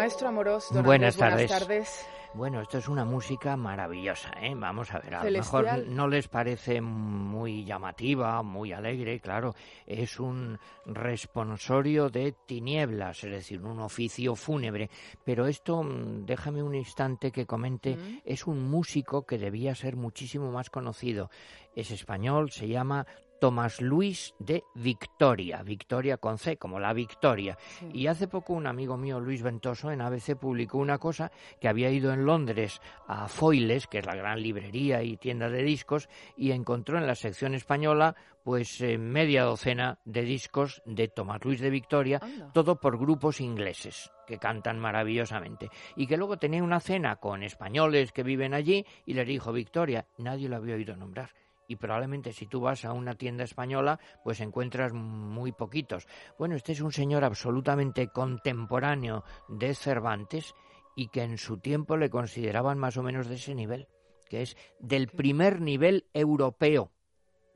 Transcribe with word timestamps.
Maestro 0.00 0.28
Amorós, 0.28 0.72
don 0.72 0.82
buenas, 0.82 1.20
Andrés, 1.20 1.50
tardes. 1.50 1.68
buenas 1.68 1.68
tardes. 1.68 2.06
Bueno, 2.32 2.62
esto 2.62 2.78
es 2.78 2.88
una 2.88 3.04
música 3.04 3.54
maravillosa, 3.54 4.30
¿eh? 4.40 4.54
Vamos 4.56 4.94
a 4.94 5.00
ver, 5.00 5.14
a 5.14 5.24
lo 5.24 5.30
mejor 5.30 5.86
no 5.88 6.08
les 6.08 6.26
parece 6.26 6.80
muy 6.80 7.66
llamativa, 7.66 8.42
muy 8.42 8.72
alegre, 8.72 9.20
claro, 9.20 9.54
es 9.84 10.18
un 10.18 10.58
responsorio 10.86 12.08
de 12.08 12.32
tinieblas, 12.46 13.24
es 13.24 13.30
decir, 13.30 13.60
un 13.62 13.78
oficio 13.80 14.34
fúnebre, 14.36 14.88
pero 15.22 15.46
esto, 15.46 15.82
mm, 15.82 16.24
déjame 16.24 16.62
un 16.62 16.74
instante 16.74 17.30
que 17.30 17.44
comente, 17.44 17.96
mm. 17.96 18.22
es 18.24 18.46
un 18.46 18.70
músico 18.70 19.26
que 19.26 19.36
debía 19.36 19.74
ser 19.74 19.96
muchísimo 19.96 20.50
más 20.50 20.70
conocido. 20.70 21.28
Es 21.74 21.90
español, 21.90 22.50
se 22.50 22.68
llama 22.68 23.06
Tomás 23.40 23.80
Luis 23.80 24.34
de 24.38 24.64
Victoria, 24.74 25.62
Victoria 25.62 26.18
con 26.18 26.36
C, 26.36 26.58
como 26.58 26.78
la 26.78 26.92
Victoria. 26.92 27.56
Y 27.92 28.06
hace 28.06 28.28
poco 28.28 28.52
un 28.52 28.66
amigo 28.66 28.98
mío, 28.98 29.18
Luis 29.18 29.42
Ventoso, 29.42 29.90
en 29.90 30.02
ABC 30.02 30.36
publicó 30.36 30.76
una 30.76 30.98
cosa 30.98 31.32
que 31.58 31.68
había 31.68 31.90
ido 31.90 32.12
en 32.12 32.26
Londres 32.26 32.82
a 33.08 33.28
Foiles, 33.28 33.86
que 33.86 34.00
es 34.00 34.06
la 34.06 34.14
gran 34.14 34.42
librería 34.42 35.02
y 35.02 35.16
tienda 35.16 35.48
de 35.48 35.62
discos, 35.62 36.10
y 36.36 36.52
encontró 36.52 36.98
en 36.98 37.06
la 37.06 37.14
sección 37.14 37.54
española 37.54 38.14
pues 38.44 38.80
eh, 38.82 38.98
media 38.98 39.44
docena 39.44 39.98
de 40.04 40.22
discos 40.22 40.82
de 40.84 41.08
Tomás 41.08 41.42
Luis 41.42 41.60
de 41.60 41.70
Victoria, 41.70 42.20
todo 42.52 42.78
por 42.78 42.98
grupos 42.98 43.40
ingleses 43.40 44.10
que 44.26 44.38
cantan 44.38 44.78
maravillosamente. 44.78 45.70
Y 45.96 46.06
que 46.06 46.18
luego 46.18 46.38
tenía 46.38 46.62
una 46.62 46.80
cena 46.80 47.16
con 47.16 47.42
españoles 47.42 48.12
que 48.12 48.22
viven 48.22 48.52
allí 48.52 48.84
y 49.06 49.14
les 49.14 49.26
dijo 49.26 49.50
Victoria, 49.50 50.06
nadie 50.18 50.48
lo 50.48 50.56
había 50.56 50.74
oído 50.74 50.94
nombrar 50.94 51.30
y 51.70 51.76
probablemente 51.76 52.32
si 52.32 52.48
tú 52.48 52.60
vas 52.60 52.84
a 52.84 52.92
una 52.92 53.14
tienda 53.14 53.44
española, 53.44 54.00
pues 54.24 54.40
encuentras 54.40 54.92
muy 54.92 55.52
poquitos. 55.52 56.08
Bueno, 56.36 56.56
este 56.56 56.72
es 56.72 56.80
un 56.80 56.90
señor 56.90 57.22
absolutamente 57.22 58.08
contemporáneo 58.08 59.22
de 59.48 59.72
Cervantes 59.76 60.52
y 60.96 61.10
que 61.10 61.22
en 61.22 61.38
su 61.38 61.58
tiempo 61.58 61.96
le 61.96 62.10
consideraban 62.10 62.76
más 62.76 62.96
o 62.96 63.04
menos 63.04 63.28
de 63.28 63.36
ese 63.36 63.54
nivel, 63.54 63.86
que 64.28 64.42
es 64.42 64.56
del 64.80 65.06
primer 65.06 65.60
nivel 65.60 66.08
europeo 66.12 66.90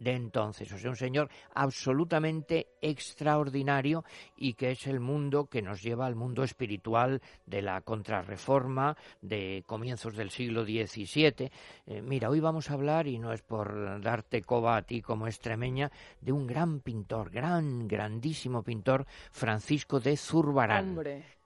de 0.05 0.13
entonces. 0.13 0.71
O 0.73 0.79
sea, 0.79 0.91
un 0.91 0.97
señor 0.97 1.31
absolutamente 1.55 2.69
extraordinario 2.81 4.05
y 4.37 4.53
que 4.53 4.71
es 4.73 4.87
el 4.87 5.01
mundo 5.01 5.47
que 5.47 5.63
nos 5.63 5.83
lleva 5.83 6.07
al 6.07 6.15
mundo 6.15 6.45
espiritual 6.45 7.23
de 7.47 7.63
la 7.63 7.81
contrarreforma 7.81 8.97
de 9.23 9.65
comienzos 9.67 10.15
del 10.15 10.31
siglo 10.31 10.65
XVII. 10.65 11.51
Eh, 11.87 12.03
mira, 12.03 12.29
hoy 12.29 12.41
vamos 12.41 12.71
a 12.71 12.75
hablar, 12.75 13.07
y 13.07 13.19
no 13.19 13.33
es 13.33 13.43
por 13.43 14.01
darte 14.01 14.43
coba 14.43 14.77
a 14.77 14.83
ti 14.83 15.01
como 15.01 15.27
extremeña, 15.27 15.91
de 16.21 16.33
un 16.33 16.47
gran 16.47 16.81
pintor, 16.81 17.31
gran, 17.31 17.89
grandísimo 17.89 18.63
pintor, 18.63 19.07
Francisco 19.33 20.01
de 20.01 20.17
Zurbarán 20.17 20.95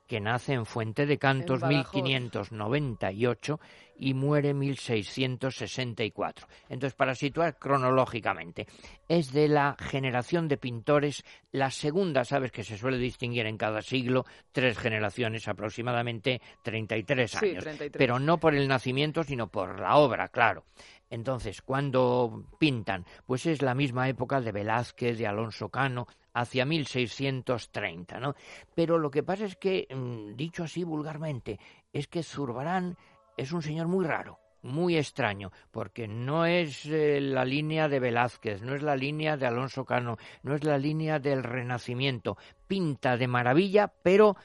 que 0.08 0.20
nace 0.20 0.54
en 0.54 0.66
Fuente 0.66 1.06
de 1.06 1.18
Cantos 1.18 1.62
1598 1.62 3.60
y 3.98 4.14
muere 4.14 4.54
1664. 4.54 6.46
Entonces, 6.68 6.94
para 6.94 7.14
situar 7.14 7.58
cronológicamente, 7.58 8.66
es 9.06 9.32
de 9.32 9.48
la 9.48 9.76
generación 9.78 10.48
de 10.48 10.56
pintores, 10.56 11.24
la 11.52 11.70
segunda, 11.70 12.24
sabes 12.24 12.50
que 12.52 12.64
se 12.64 12.78
suele 12.78 12.96
distinguir 12.98 13.46
en 13.46 13.58
cada 13.58 13.82
siglo, 13.82 14.24
tres 14.50 14.78
generaciones, 14.78 15.46
aproximadamente 15.46 16.40
33 16.62 17.42
años, 17.42 17.64
pero 17.92 18.18
no 18.18 18.38
por 18.38 18.54
el 18.54 18.66
nacimiento, 18.66 19.22
sino 19.24 19.48
por 19.48 19.78
la 19.80 19.96
obra, 19.96 20.28
claro. 20.28 20.64
Entonces, 21.10 21.62
cuando 21.62 22.44
pintan, 22.58 23.04
pues 23.26 23.46
es 23.46 23.62
la 23.62 23.74
misma 23.74 24.08
época 24.08 24.40
de 24.40 24.52
Velázquez, 24.52 25.18
de 25.18 25.26
Alonso 25.26 25.68
Cano, 25.70 26.06
hacia 26.34 26.64
1630, 26.64 28.20
¿no? 28.20 28.34
Pero 28.74 28.98
lo 28.98 29.10
que 29.10 29.22
pasa 29.22 29.44
es 29.44 29.56
que, 29.56 29.88
mm, 29.90 30.36
dicho 30.36 30.64
así 30.64 30.84
vulgarmente, 30.84 31.58
es 31.92 32.06
que 32.08 32.22
Zurbarán 32.22 32.96
es 33.36 33.52
un 33.52 33.62
señor 33.62 33.88
muy 33.88 34.04
raro, 34.04 34.38
muy 34.62 34.96
extraño, 34.96 35.50
porque 35.70 36.06
no 36.06 36.44
es 36.44 36.84
eh, 36.86 37.20
la 37.20 37.44
línea 37.44 37.88
de 37.88 38.00
Velázquez, 38.00 38.62
no 38.62 38.74
es 38.74 38.82
la 38.82 38.96
línea 38.96 39.36
de 39.36 39.46
Alonso 39.46 39.84
Cano, 39.84 40.16
no 40.42 40.54
es 40.54 40.64
la 40.64 40.78
línea 40.78 41.18
del 41.18 41.42
Renacimiento. 41.42 42.36
Pinta 42.66 43.16
de 43.16 43.28
maravilla, 43.28 43.88
pero 43.88 44.36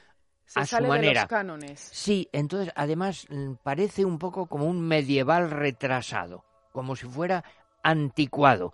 a 0.54 0.66
su 0.66 0.82
manera. 0.82 1.22
los 1.22 1.28
cánones. 1.28 1.80
Sí, 1.92 2.28
entonces 2.32 2.72
además 2.76 3.26
mm, 3.28 3.54
parece 3.62 4.04
un 4.04 4.18
poco 4.18 4.46
como 4.46 4.66
un 4.66 4.80
medieval 4.80 5.50
retrasado, 5.50 6.44
como 6.74 6.96
si 6.96 7.06
fuera 7.06 7.44
anticuado, 7.84 8.72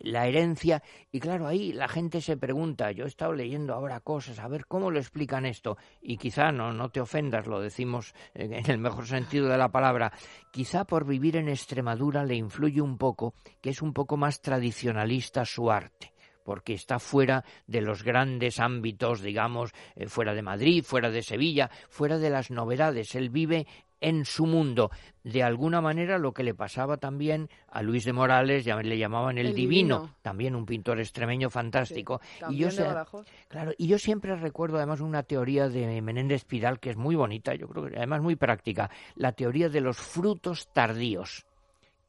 la 0.00 0.26
herencia 0.26 0.82
y 1.10 1.20
claro 1.20 1.46
ahí 1.46 1.72
la 1.72 1.88
gente 1.88 2.20
se 2.20 2.36
pregunta 2.36 2.92
yo 2.92 3.04
he 3.04 3.08
estado 3.08 3.32
leyendo 3.32 3.74
ahora 3.74 3.98
cosas 3.98 4.38
a 4.38 4.46
ver 4.46 4.66
cómo 4.66 4.90
lo 4.90 5.00
explican 5.00 5.44
esto 5.44 5.76
y 6.00 6.16
quizá 6.16 6.52
no 6.52 6.72
no 6.72 6.90
te 6.90 7.00
ofendas 7.00 7.48
lo 7.48 7.60
decimos 7.60 8.14
en 8.34 8.70
el 8.70 8.78
mejor 8.78 9.06
sentido 9.06 9.48
de 9.48 9.58
la 9.58 9.70
palabra 9.70 10.12
quizá 10.52 10.84
por 10.84 11.04
vivir 11.04 11.36
en 11.36 11.48
Extremadura 11.48 12.24
le 12.24 12.36
influye 12.36 12.80
un 12.80 12.96
poco 12.98 13.34
que 13.60 13.70
es 13.70 13.82
un 13.82 13.92
poco 13.92 14.16
más 14.16 14.40
tradicionalista 14.40 15.44
su 15.44 15.72
arte 15.72 16.12
porque 16.44 16.72
está 16.72 16.98
fuera 16.98 17.44
de 17.66 17.82
los 17.82 18.02
grandes 18.02 18.58
ámbitos, 18.58 19.20
digamos, 19.20 19.72
eh, 19.96 20.06
fuera 20.06 20.32
de 20.32 20.40
Madrid, 20.40 20.82
fuera 20.82 21.10
de 21.10 21.20
Sevilla, 21.20 21.68
fuera 21.90 22.16
de 22.16 22.30
las 22.30 22.50
novedades. 22.50 23.14
Él 23.16 23.28
vive 23.28 23.66
en 24.00 24.24
su 24.24 24.46
mundo. 24.46 24.90
De 25.24 25.42
alguna 25.42 25.80
manera 25.80 26.18
lo 26.18 26.32
que 26.32 26.42
le 26.42 26.54
pasaba 26.54 26.96
también 26.96 27.48
a 27.68 27.82
Luis 27.82 28.04
de 28.04 28.12
Morales, 28.12 28.64
ya 28.64 28.76
le 28.76 28.98
llamaban 28.98 29.38
el, 29.38 29.54
divino, 29.54 30.14
también 30.22 30.54
un 30.54 30.64
pintor 30.64 31.00
extremeño 31.00 31.50
fantástico. 31.50 32.20
y 32.48 32.56
yo 32.56 32.68
claro, 33.48 33.72
y 33.76 33.88
yo 33.88 33.98
siempre 33.98 34.34
recuerdo 34.36 34.78
además 34.78 35.00
una 35.00 35.22
teoría 35.22 35.68
de 35.68 36.00
Menéndez 36.00 36.44
Pidal 36.44 36.80
que 36.80 36.90
es 36.90 36.96
muy 36.96 37.14
bonita, 37.14 37.54
yo 37.54 37.68
creo 37.68 37.86
que 37.86 37.96
además 37.96 38.22
muy 38.22 38.36
práctica, 38.36 38.90
la 39.16 39.32
teoría 39.32 39.68
de 39.68 39.80
los 39.80 39.96
frutos 39.96 40.68
tardíos. 40.72 41.46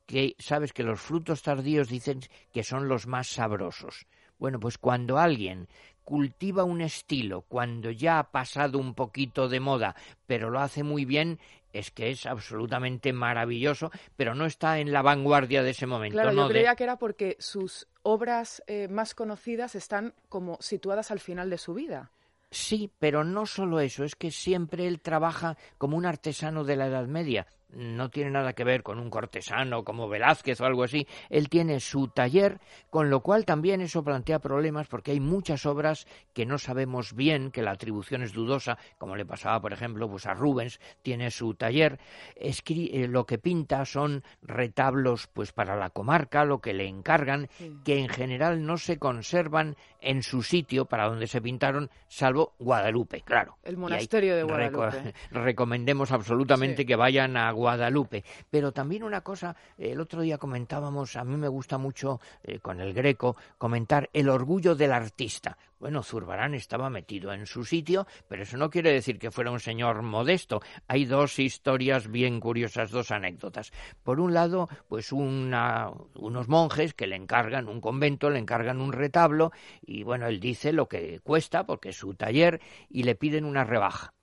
Que 0.05 0.35
sabes 0.39 0.73
que 0.73 0.81
los 0.81 0.99
frutos 0.99 1.43
tardíos 1.43 1.87
dicen 1.87 2.21
que 2.51 2.63
son 2.63 2.87
los 2.87 3.05
más 3.05 3.27
sabrosos. 3.27 4.07
Bueno, 4.39 4.59
pues 4.59 4.79
cuando 4.79 5.19
alguien 5.19 5.67
cultiva 6.03 6.63
un 6.63 6.81
estilo, 6.81 7.41
cuando 7.41 7.91
ya 7.91 8.19
ha 8.19 8.31
pasado 8.31 8.79
un 8.79 8.93
poquito 8.93 9.47
de 9.47 9.59
moda, 9.59 9.95
pero 10.25 10.49
lo 10.49 10.59
hace 10.59 10.83
muy 10.83 11.05
bien, 11.05 11.39
es 11.73 11.91
que 11.91 12.09
es 12.09 12.25
absolutamente 12.25 13.13
maravilloso, 13.13 13.91
pero 14.15 14.35
no 14.35 14.45
está 14.45 14.79
en 14.79 14.91
la 14.91 15.01
vanguardia 15.01 15.63
de 15.63 15.71
ese 15.71 15.85
momento. 15.85 16.15
Claro, 16.19 16.33
yo 16.33 16.47
creía 16.47 16.75
que 16.75 16.83
era 16.83 16.97
porque 16.97 17.37
sus 17.39 17.87
obras 18.01 18.63
eh, 18.67 18.87
más 18.87 19.13
conocidas 19.13 19.75
están 19.75 20.13
como 20.29 20.57
situadas 20.61 21.11
al 21.11 21.19
final 21.19 21.49
de 21.49 21.57
su 21.57 21.73
vida. 21.73 22.11
Sí, 22.51 22.91
pero 22.97 23.23
no 23.23 23.45
solo 23.45 23.79
eso, 23.79 24.03
es 24.03 24.15
que 24.15 24.31
siempre 24.31 24.87
él 24.87 25.01
trabaja 25.01 25.57
como 25.77 25.97
un 25.97 26.07
artesano 26.07 26.63
de 26.63 26.75
la 26.75 26.87
Edad 26.87 27.05
Media 27.05 27.45
no 27.73 28.09
tiene 28.09 28.31
nada 28.31 28.53
que 28.53 28.63
ver 28.63 28.83
con 28.83 28.99
un 28.99 29.09
cortesano 29.09 29.83
como 29.83 30.09
Velázquez 30.09 30.59
o 30.61 30.65
algo 30.65 30.83
así. 30.83 31.07
Él 31.29 31.49
tiene 31.49 31.79
su 31.79 32.07
taller, 32.07 32.59
con 32.89 33.09
lo 33.09 33.21
cual 33.21 33.45
también 33.45 33.81
eso 33.81 34.03
plantea 34.03 34.39
problemas 34.39 34.87
porque 34.87 35.11
hay 35.11 35.19
muchas 35.19 35.65
obras 35.65 36.07
que 36.33 36.45
no 36.45 36.57
sabemos 36.57 37.13
bien, 37.13 37.51
que 37.51 37.61
la 37.61 37.71
atribución 37.71 38.23
es 38.23 38.33
dudosa, 38.33 38.77
como 38.97 39.15
le 39.15 39.25
pasaba, 39.25 39.61
por 39.61 39.73
ejemplo, 39.73 40.09
pues 40.09 40.25
a 40.25 40.33
Rubens, 40.33 40.79
tiene 41.01 41.31
su 41.31 41.53
taller. 41.53 41.99
Eh, 42.35 43.07
lo 43.07 43.25
que 43.25 43.37
pinta 43.37 43.85
son 43.85 44.23
retablos 44.41 45.27
pues 45.27 45.51
para 45.51 45.75
la 45.75 45.89
comarca, 45.89 46.45
lo 46.45 46.59
que 46.59 46.73
le 46.73 46.87
encargan, 46.87 47.49
que 47.83 47.99
en 47.99 48.09
general 48.09 48.65
no 48.65 48.77
se 48.77 48.97
conservan 48.97 49.75
en 50.01 50.23
su 50.23 50.43
sitio 50.43 50.85
para 50.85 51.07
donde 51.07 51.27
se 51.27 51.41
pintaron, 51.41 51.89
salvo 52.07 52.53
Guadalupe, 52.59 53.21
claro. 53.21 53.57
El 53.63 53.77
monasterio 53.77 54.35
de 54.35 54.43
Guadalupe. 54.43 55.13
recomendemos 55.31 56.11
absolutamente 56.11 56.85
que 56.85 56.95
vayan 56.95 57.37
a 57.37 57.51
Guadalupe. 57.59 58.23
Pero 58.49 58.71
también 58.71 59.03
una 59.03 59.21
cosa, 59.21 59.55
el 59.77 59.99
otro 59.99 60.21
día 60.21 60.37
comentábamos, 60.37 61.15
a 61.15 61.23
mí 61.23 61.35
me 61.35 61.47
gusta 61.47 61.77
mucho 61.77 62.19
eh, 62.43 62.59
con 62.59 62.79
el 62.79 62.93
Greco 62.93 63.35
comentar 63.57 64.09
el 64.13 64.29
orgullo 64.29 64.75
del 64.75 64.93
artista. 64.93 65.57
Bueno, 65.79 66.03
Zurbarán 66.03 66.55
estaba 66.55 66.89
metido 66.89 67.31
en 67.31 67.45
su 67.45 67.63
sitio, 67.63 68.05
pero 68.27 68.43
eso 68.43 68.57
no 68.57 68.69
quiere 68.69 68.91
decir 68.91 69.17
que 69.17 69.31
fuera 69.31 69.49
un 69.51 69.61
señor 69.61 70.01
modesto. 70.01 70.61
Hay 70.89 71.05
dos 71.05 71.39
historias 71.39 72.11
bien 72.11 72.41
curiosas, 72.41 72.91
dos 72.91 73.11
anécdotas. 73.11 73.71
Por 74.03 74.19
un 74.19 74.33
lado, 74.33 74.67
pues 74.89 75.13
una, 75.13 75.89
unos 76.15 76.49
monjes 76.49 76.93
que 76.93 77.07
le 77.07 77.15
encargan 77.15 77.69
un 77.69 77.79
convento, 77.79 78.29
le 78.29 78.39
encargan 78.39 78.81
un 78.81 78.91
retablo, 78.91 79.53
y 79.81 80.03
bueno, 80.03 80.27
él 80.27 80.41
dice 80.41 80.73
lo 80.73 80.87
que 80.87 81.21
cuesta, 81.21 81.65
porque 81.65 81.89
es 81.89 81.97
su 81.97 82.13
taller, 82.13 82.59
y 82.89 83.03
le 83.03 83.15
piden 83.15 83.45
una 83.45 83.63
rebaja. 83.63 84.13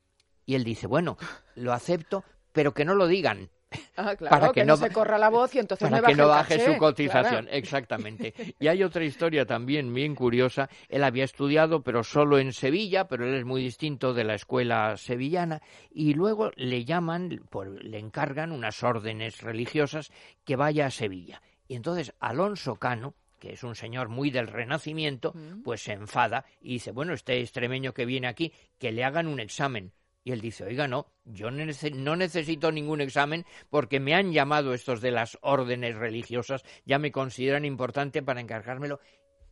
Y 0.45 0.55
él 0.55 0.63
dice, 0.63 0.87
bueno, 0.87 1.17
lo 1.55 1.73
acepto, 1.73 2.23
pero 2.57 2.73
que 2.73 2.87
no 2.87 2.95
lo 2.95 3.07
digan. 3.07 3.51
Ah, 3.99 4.15
para 4.31 4.51
que, 4.51 4.65
no, 4.65 4.79
se 4.79 4.91
corra 4.91 5.19
la 5.19 5.29
voz 5.29 5.55
y 5.55 5.59
entonces 5.59 5.91
para 5.91 6.07
que 6.07 6.15
no 6.15 6.27
baje 6.27 6.59
su 6.59 6.79
cotización, 6.79 7.49
exactamente. 7.51 8.33
Y 8.59 8.69
hay 8.69 8.83
otra 8.83 9.05
historia 9.05 9.45
también 9.45 9.93
bien 9.93 10.15
curiosa. 10.15 10.71
Él 10.89 11.05
había 11.05 11.25
estudiado, 11.25 11.83
pero 11.83 12.03
solo 12.03 12.39
en 12.39 12.55
Sevilla, 12.55 13.09
pero 13.09 13.27
él 13.27 13.35
es 13.35 13.45
muy 13.45 13.63
distinto 13.63 14.15
de 14.15 14.25
la 14.25 14.33
escuela 14.33 14.97
sevillana. 14.97 15.61
Y 15.91 16.15
luego 16.15 16.51
le 16.57 16.87
llaman, 16.87 17.43
le 17.83 17.99
encargan 17.99 18.53
unas 18.53 18.83
órdenes 18.83 19.43
religiosas 19.43 20.11
que 20.47 20.57
vaya 20.57 20.87
a 20.87 20.91
Sevilla. 20.91 21.43
Y 21.69 21.75
entonces 21.75 22.15
Alonso 22.21 22.77
Cano, 22.77 23.13
que 23.39 23.53
es 23.53 23.65
un 23.65 23.75
señor 23.75 24.09
muy 24.09 24.31
del 24.31 24.47
Renacimiento, 24.47 25.35
pues 25.63 25.83
se 25.83 25.93
enfada 25.93 26.47
y 26.63 26.75
dice, 26.75 26.93
bueno, 26.93 27.13
este 27.13 27.39
extremeño 27.39 27.93
que 27.93 28.07
viene 28.07 28.29
aquí, 28.29 28.51
que 28.79 28.93
le 28.93 29.05
hagan 29.05 29.27
un 29.27 29.41
examen 29.41 29.93
Y 30.27 30.33
él 30.33 30.41
dice, 30.41 30.65
oiga, 30.65 30.89
no, 30.89 31.07
yo 31.25 31.53
no 31.53 32.17
necesito 32.17 32.73
ningún 32.73 33.01
examen 33.01 33.47
porque 33.71 34.01
me 34.01 34.13
han 34.13 34.33
llamado 34.33 34.75
estos 34.75 35.01
de 35.01 35.13
las 35.13 35.39
órdenes 35.41 35.95
religiosas, 35.95 36.65
ya 36.85 36.99
me 36.99 37.13
consideran 37.13 37.65
importante 37.65 38.25
para 38.25 38.41
encargármelo. 38.41 38.99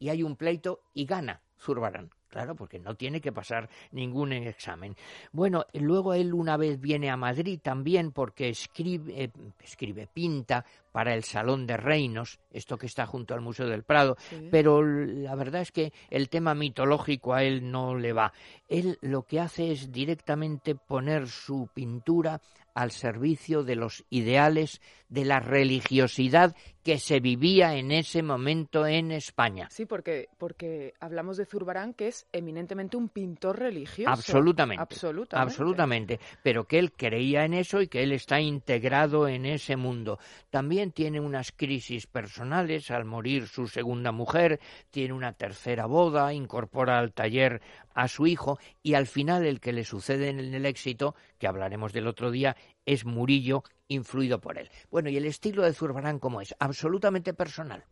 Y 0.01 0.09
hay 0.09 0.25
un 0.25 0.35
pleito 0.35 0.81
y 0.93 1.05
gana 1.07 1.41
Zurbarán. 1.61 2.11
Claro, 2.29 2.57
porque 2.57 2.81
no 2.81 2.97
tiene 2.97 3.21
que 3.21 3.31
pasar 3.31 3.71
ningún 3.93 4.33
examen. 4.33 4.97
Bueno, 5.31 5.65
luego 5.75 6.13
él 6.13 6.35
una 6.35 6.57
vez 6.57 6.81
viene 6.81 7.09
a 7.09 7.17
Madrid 7.17 7.61
también 7.63 8.11
porque 8.11 8.49
escribe, 8.49 9.23
eh, 9.23 9.31
escribe 9.63 10.09
pinta 10.13 10.65
para 10.95 11.13
el 11.13 11.25
Salón 11.25 11.67
de 11.67 11.77
Reinos, 11.77 12.39
esto 12.53 12.79
que 12.79 12.87
está 12.87 13.05
junto 13.05 13.35
al 13.35 13.41
Museo 13.41 13.67
del 13.67 13.83
Prado, 13.83 14.17
pero 14.53 14.81
la 14.81 15.35
verdad 15.35 15.63
es 15.63 15.73
que 15.73 15.93
el 16.09 16.29
tema 16.29 16.55
mitológico 16.55 17.35
a 17.35 17.43
él 17.43 17.69
no 17.69 17.97
le 17.97 18.13
va. 18.13 18.33
Él 18.69 18.97
lo 19.01 19.25
que 19.25 19.41
hace 19.41 19.73
es 19.73 19.91
directamente 19.91 20.77
poner 20.77 21.27
su 21.27 21.69
pintura 21.75 22.41
al 22.75 22.91
servicio 22.91 23.63
de 23.63 23.77
los 23.77 24.05
ideales 24.11 24.81
de 25.09 25.25
la 25.25 25.39
religiosidad 25.39 26.57
que 26.83 26.99
se 26.99 27.21
vivía 27.21 27.77
en 27.77 27.93
ese 27.93 28.23
momento 28.23 28.87
en 28.87 29.13
España. 29.13 29.69
Sí, 29.71 29.87
porque, 29.87 30.29
porque 30.39 30.93
hablamos 31.01 31.37
de 31.37 31.47
Zurbarán, 31.47 31.95
que 31.95 32.09
es 32.09 32.27
eminentemente 32.33 32.97
un 32.97 33.09
pintor 33.09 33.61
religioso. 33.61 34.11
Absolutamente. 34.11 34.83
Absolutamente. 34.83 35.51
Absolutamente. 35.51 36.21
Pero 36.43 36.65
que 36.65 36.79
él 36.79 36.93
creía 36.93 37.45
en 37.45 37.55
eso 37.55 37.81
y 37.81 37.87
que 37.89 38.03
él 38.03 38.13
está 38.13 38.41
integrado 38.41 39.29
en 39.29 39.47
ese 39.47 39.77
mundo. 39.77 40.19
También 40.51 40.84
tiene 40.93 41.21
unas 41.21 41.53
crisis 41.53 42.07
personales 42.07 42.91
al 42.91 43.05
morir 43.05 43.49
su 43.49 43.69
segunda 43.69 44.13
mujer, 44.13 44.61
tiene 44.91 45.15
una 45.15 45.33
tercera 45.33 45.87
boda, 45.87 46.33
incorpora 46.33 46.99
al 46.99 47.13
taller 47.13 47.63
a 47.95 48.09
su 48.09 48.27
hijo 48.27 48.59
y 48.83 48.95
al 48.95 49.07
final 49.07 49.47
el 49.47 49.61
que 49.61 49.73
le 49.73 49.85
sucede 49.85 50.29
en 50.29 50.39
el 50.39 50.67
éxito, 50.67 51.15
que 51.39 51.47
hablaremos 51.47 51.93
del 51.93 52.07
otro 52.07 52.31
día, 52.31 52.57
es 52.87 53.05
Murillo, 53.05 53.65
influido 53.89 54.41
por 54.41 54.59
él. 54.59 54.71
Bueno, 54.91 55.11
y 55.11 55.17
el 55.17 55.27
estilo 55.27 55.63
de 55.63 55.73
Zurbarán, 55.73 56.19
¿cómo 56.19 56.41
es? 56.41 56.55
Absolutamente 56.59 57.35
personal 57.35 57.85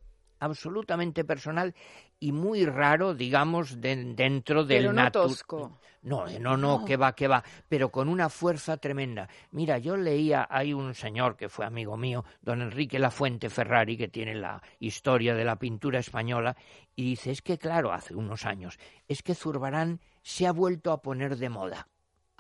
absolutamente 0.43 1.25
personal 1.25 1.75
y 2.19 2.33
muy 2.33 2.67
raro, 2.67 3.15
digamos, 3.15 3.81
dentro 3.81 4.65
del 4.65 4.83
pero 4.83 4.93
no 4.93 5.11
tosco. 5.11 5.79
No, 6.03 6.27
no, 6.41 6.57
no, 6.57 6.85
que 6.85 6.97
va, 6.97 7.15
que 7.15 7.29
va, 7.29 7.45
pero 7.69 7.91
con 7.91 8.09
una 8.09 8.29
fuerza 8.29 8.77
tremenda. 8.77 9.29
Mira, 9.53 9.79
yo 9.79 9.97
leía, 9.97 10.49
hay 10.51 10.73
un 10.75 10.95
señor 10.95 11.37
que 11.37 11.49
fue 11.49 11.65
amigo 11.65 11.97
mío, 11.97 12.25
don 12.41 12.61
Enrique 12.61 12.99
Lafuente 12.99 13.49
Ferrari, 13.49 13.97
que 13.97 14.09
tiene 14.09 14.35
la 14.35 14.61
historia 14.81 15.35
de 15.37 15.45
la 15.45 15.61
pintura 15.61 16.01
española, 16.01 16.57
y 16.97 17.05
dice, 17.05 17.31
es 17.31 17.41
que 17.41 17.57
claro, 17.57 17.93
hace 17.93 18.17
unos 18.17 18.45
años, 18.45 18.79
es 19.07 19.23
que 19.23 19.37
Zurbarán 19.37 20.01
se 20.23 20.49
ha 20.49 20.53
vuelto 20.53 20.91
a 20.91 21.03
poner 21.03 21.37
de 21.37 21.49
moda 21.51 21.87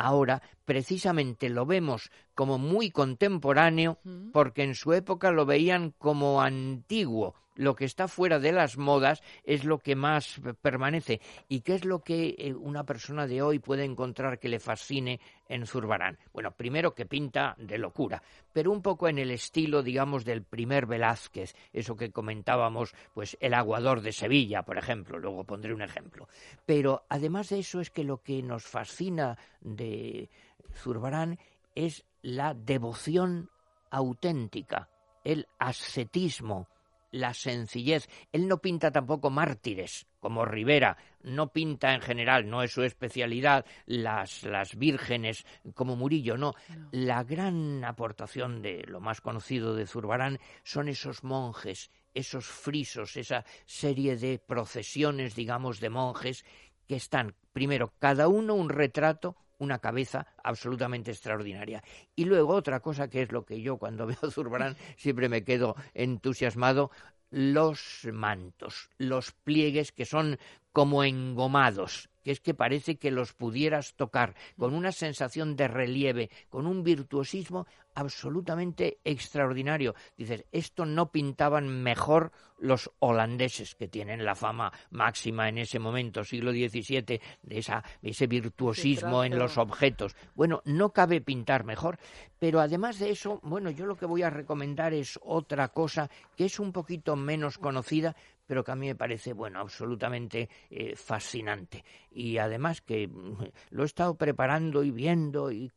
ahora 0.02 0.42
precisamente 0.64 1.48
lo 1.48 1.64
vemos 1.64 2.10
como 2.34 2.58
muy 2.58 2.90
contemporáneo 2.90 3.98
porque 4.32 4.64
en 4.64 4.74
su 4.74 4.92
época 4.92 5.30
lo 5.30 5.46
veían 5.46 5.92
como 5.96 6.42
antiguo. 6.42 7.34
Lo 7.54 7.74
que 7.74 7.84
está 7.84 8.08
fuera 8.08 8.38
de 8.38 8.52
las 8.52 8.78
modas 8.78 9.22
es 9.44 9.64
lo 9.64 9.78
que 9.78 9.94
más 9.94 10.40
permanece. 10.60 11.20
¿Y 11.48 11.60
qué 11.60 11.74
es 11.74 11.84
lo 11.84 12.00
que 12.00 12.34
eh, 12.38 12.54
una 12.54 12.84
persona 12.84 13.26
de 13.26 13.42
hoy 13.42 13.58
puede 13.58 13.84
encontrar 13.84 14.38
que 14.38 14.48
le 14.48 14.58
fascine 14.58 15.20
en 15.48 15.66
Zurbarán? 15.66 16.18
Bueno, 16.32 16.52
primero 16.52 16.94
que 16.94 17.06
pinta 17.06 17.54
de 17.58 17.78
locura, 17.78 18.22
pero 18.52 18.72
un 18.72 18.82
poco 18.82 19.08
en 19.08 19.18
el 19.18 19.30
estilo, 19.30 19.82
digamos, 19.82 20.24
del 20.24 20.42
primer 20.42 20.86
Velázquez, 20.86 21.54
eso 21.72 21.96
que 21.96 22.10
comentábamos, 22.10 22.94
pues 23.12 23.36
el 23.40 23.54
aguador 23.54 24.00
de 24.00 24.12
Sevilla, 24.12 24.62
por 24.62 24.78
ejemplo, 24.78 25.18
luego 25.18 25.44
pondré 25.44 25.74
un 25.74 25.82
ejemplo. 25.82 26.28
Pero 26.64 27.04
además 27.08 27.50
de 27.50 27.58
eso 27.58 27.80
es 27.80 27.90
que 27.90 28.04
lo 28.04 28.22
que 28.22 28.42
nos 28.42 28.64
fascina 28.64 29.36
de 29.60 30.30
Zurbarán 30.74 31.38
es 31.74 32.04
la 32.22 32.54
devoción 32.54 33.50
auténtica, 33.90 34.88
el 35.24 35.46
ascetismo, 35.58 36.68
la 37.12 37.32
sencillez. 37.34 38.08
Él 38.32 38.48
no 38.48 38.58
pinta 38.58 38.90
tampoco 38.90 39.30
mártires, 39.30 40.06
como 40.18 40.44
Rivera, 40.44 40.96
no 41.22 41.52
pinta 41.52 41.94
en 41.94 42.00
general, 42.00 42.50
no 42.50 42.62
es 42.62 42.72
su 42.72 42.82
especialidad, 42.82 43.64
las, 43.86 44.42
las 44.42 44.76
vírgenes 44.76 45.46
como 45.74 45.94
Murillo, 45.94 46.36
no. 46.36 46.54
La 46.90 47.22
gran 47.22 47.84
aportación 47.84 48.62
de 48.62 48.82
lo 48.88 49.00
más 49.00 49.20
conocido 49.20 49.76
de 49.76 49.86
Zurbarán 49.86 50.40
son 50.64 50.88
esos 50.88 51.22
monjes, 51.22 51.90
esos 52.14 52.46
frisos, 52.46 53.16
esa 53.16 53.44
serie 53.64 54.16
de 54.16 54.38
procesiones, 54.38 55.36
digamos, 55.36 55.78
de 55.80 55.90
monjes 55.90 56.44
que 56.88 56.96
están, 56.96 57.34
primero, 57.52 57.92
cada 57.98 58.28
uno 58.28 58.54
un 58.54 58.68
retrato 58.68 59.36
una 59.58 59.78
cabeza 59.78 60.26
absolutamente 60.42 61.10
extraordinaria. 61.10 61.82
Y 62.14 62.24
luego 62.24 62.54
otra 62.54 62.80
cosa 62.80 63.08
que 63.08 63.22
es 63.22 63.32
lo 63.32 63.44
que 63.44 63.60
yo 63.60 63.78
cuando 63.78 64.06
veo 64.08 64.30
Zurbarán 64.30 64.76
siempre 64.96 65.28
me 65.28 65.44
quedo 65.44 65.76
entusiasmado, 65.94 66.90
los 67.30 68.06
mantos, 68.12 68.90
los 68.98 69.32
pliegues 69.32 69.90
que 69.90 70.04
son 70.04 70.38
como 70.72 71.02
engomados, 71.02 72.10
que 72.22 72.30
es 72.30 72.40
que 72.40 72.54
parece 72.54 72.96
que 72.96 73.10
los 73.10 73.32
pudieras 73.32 73.94
tocar 73.94 74.34
con 74.58 74.74
una 74.74 74.92
sensación 74.92 75.56
de 75.56 75.68
relieve, 75.68 76.30
con 76.48 76.66
un 76.66 76.82
virtuosismo 76.82 77.66
absolutamente 77.94 78.98
extraordinario. 79.04 79.94
Dices, 80.16 80.44
esto 80.52 80.86
no 80.86 81.10
pintaban 81.10 81.82
mejor 81.82 82.32
los 82.58 82.90
holandeses, 83.00 83.74
que 83.74 83.88
tienen 83.88 84.24
la 84.24 84.34
fama 84.34 84.72
máxima 84.90 85.48
en 85.48 85.58
ese 85.58 85.78
momento, 85.78 86.22
siglo 86.24 86.52
XVII, 86.52 87.02
de 87.02 87.58
esa, 87.58 87.82
ese 88.00 88.26
virtuosismo 88.28 89.24
en 89.24 89.36
los 89.36 89.58
objetos. 89.58 90.14
Bueno, 90.34 90.62
no 90.64 90.90
cabe 90.90 91.20
pintar 91.20 91.64
mejor, 91.64 91.98
pero 92.38 92.60
además 92.60 92.98
de 92.98 93.10
eso, 93.10 93.40
bueno, 93.42 93.70
yo 93.70 93.84
lo 93.84 93.96
que 93.96 94.06
voy 94.06 94.22
a 94.22 94.30
recomendar 94.30 94.94
es 94.94 95.18
otra 95.22 95.68
cosa 95.68 96.08
que 96.36 96.44
es 96.44 96.60
un 96.60 96.72
poquito 96.72 97.16
menos 97.16 97.58
conocida, 97.58 98.14
pero 98.52 98.64
que 98.64 98.72
a 98.72 98.76
mí 98.76 98.88
me 98.88 98.94
parece, 98.94 99.32
bueno, 99.32 99.60
absolutamente 99.60 100.46
eh, 100.68 100.94
fascinante. 100.94 101.82
Y 102.10 102.36
además 102.36 102.82
que 102.82 103.08
mm, 103.08 103.44
lo 103.70 103.82
he 103.82 103.86
estado 103.86 104.14
preparando 104.14 104.84
y 104.84 104.90
viendo 104.90 105.50
y, 105.50 105.72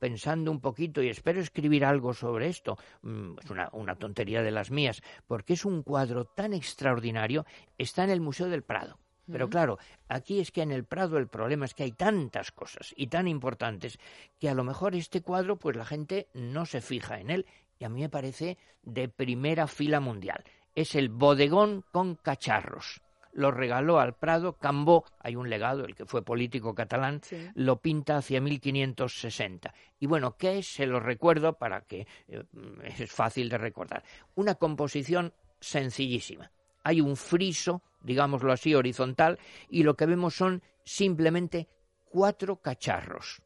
pensando 0.00 0.50
un 0.50 0.60
poquito 0.60 1.00
y 1.00 1.10
espero 1.10 1.40
escribir 1.40 1.84
algo 1.84 2.12
sobre 2.12 2.48
esto. 2.48 2.76
Mm, 3.02 3.34
es 3.40 3.50
una, 3.50 3.68
una 3.72 3.94
tontería 3.94 4.42
de 4.42 4.50
las 4.50 4.72
mías, 4.72 5.00
porque 5.28 5.52
es 5.52 5.64
un 5.64 5.84
cuadro 5.84 6.24
tan 6.24 6.54
extraordinario, 6.54 7.46
está 7.78 8.02
en 8.02 8.10
el 8.10 8.20
Museo 8.20 8.48
del 8.48 8.64
Prado. 8.64 8.98
Pero 9.30 9.48
claro, 9.48 9.78
aquí 10.08 10.40
es 10.40 10.50
que 10.50 10.62
en 10.62 10.72
el 10.72 10.84
Prado 10.84 11.18
el 11.18 11.28
problema 11.28 11.66
es 11.66 11.74
que 11.74 11.84
hay 11.84 11.92
tantas 11.92 12.50
cosas 12.50 12.92
y 12.96 13.06
tan 13.06 13.28
importantes 13.28 14.00
que 14.40 14.48
a 14.48 14.54
lo 14.54 14.64
mejor 14.64 14.96
este 14.96 15.22
cuadro 15.22 15.56
pues 15.56 15.76
la 15.76 15.84
gente 15.84 16.26
no 16.34 16.66
se 16.66 16.80
fija 16.80 17.20
en 17.20 17.30
él 17.30 17.46
y 17.78 17.84
a 17.84 17.88
mí 17.88 18.00
me 18.00 18.08
parece 18.08 18.58
de 18.82 19.08
primera 19.08 19.68
fila 19.68 20.00
mundial 20.00 20.42
es 20.74 20.94
el 20.94 21.08
bodegón 21.08 21.84
con 21.92 22.16
cacharros. 22.16 23.00
Lo 23.32 23.50
regaló 23.50 23.98
al 23.98 24.14
Prado 24.14 24.58
Cambó, 24.58 25.04
hay 25.18 25.36
un 25.36 25.48
legado, 25.48 25.86
el 25.86 25.94
que 25.94 26.04
fue 26.04 26.22
político 26.22 26.74
catalán, 26.74 27.22
lo 27.54 27.80
pinta 27.80 28.18
hacia 28.18 28.42
1560. 28.42 29.72
Y 30.00 30.06
bueno, 30.06 30.36
¿qué 30.36 30.58
es? 30.58 30.66
Se 30.66 30.84
lo 30.84 31.00
recuerdo 31.00 31.54
para 31.54 31.80
que 31.80 32.06
eh, 32.28 32.42
es 32.84 33.10
fácil 33.10 33.48
de 33.48 33.56
recordar. 33.56 34.04
Una 34.34 34.56
composición 34.56 35.32
sencillísima. 35.60 36.50
Hay 36.84 37.00
un 37.00 37.16
friso, 37.16 37.82
digámoslo 38.02 38.52
así, 38.52 38.74
horizontal, 38.74 39.38
y 39.70 39.82
lo 39.82 39.96
que 39.96 40.06
vemos 40.06 40.34
son 40.34 40.62
simplemente 40.84 41.68
cuatro 42.04 42.56
cacharros 42.56 43.42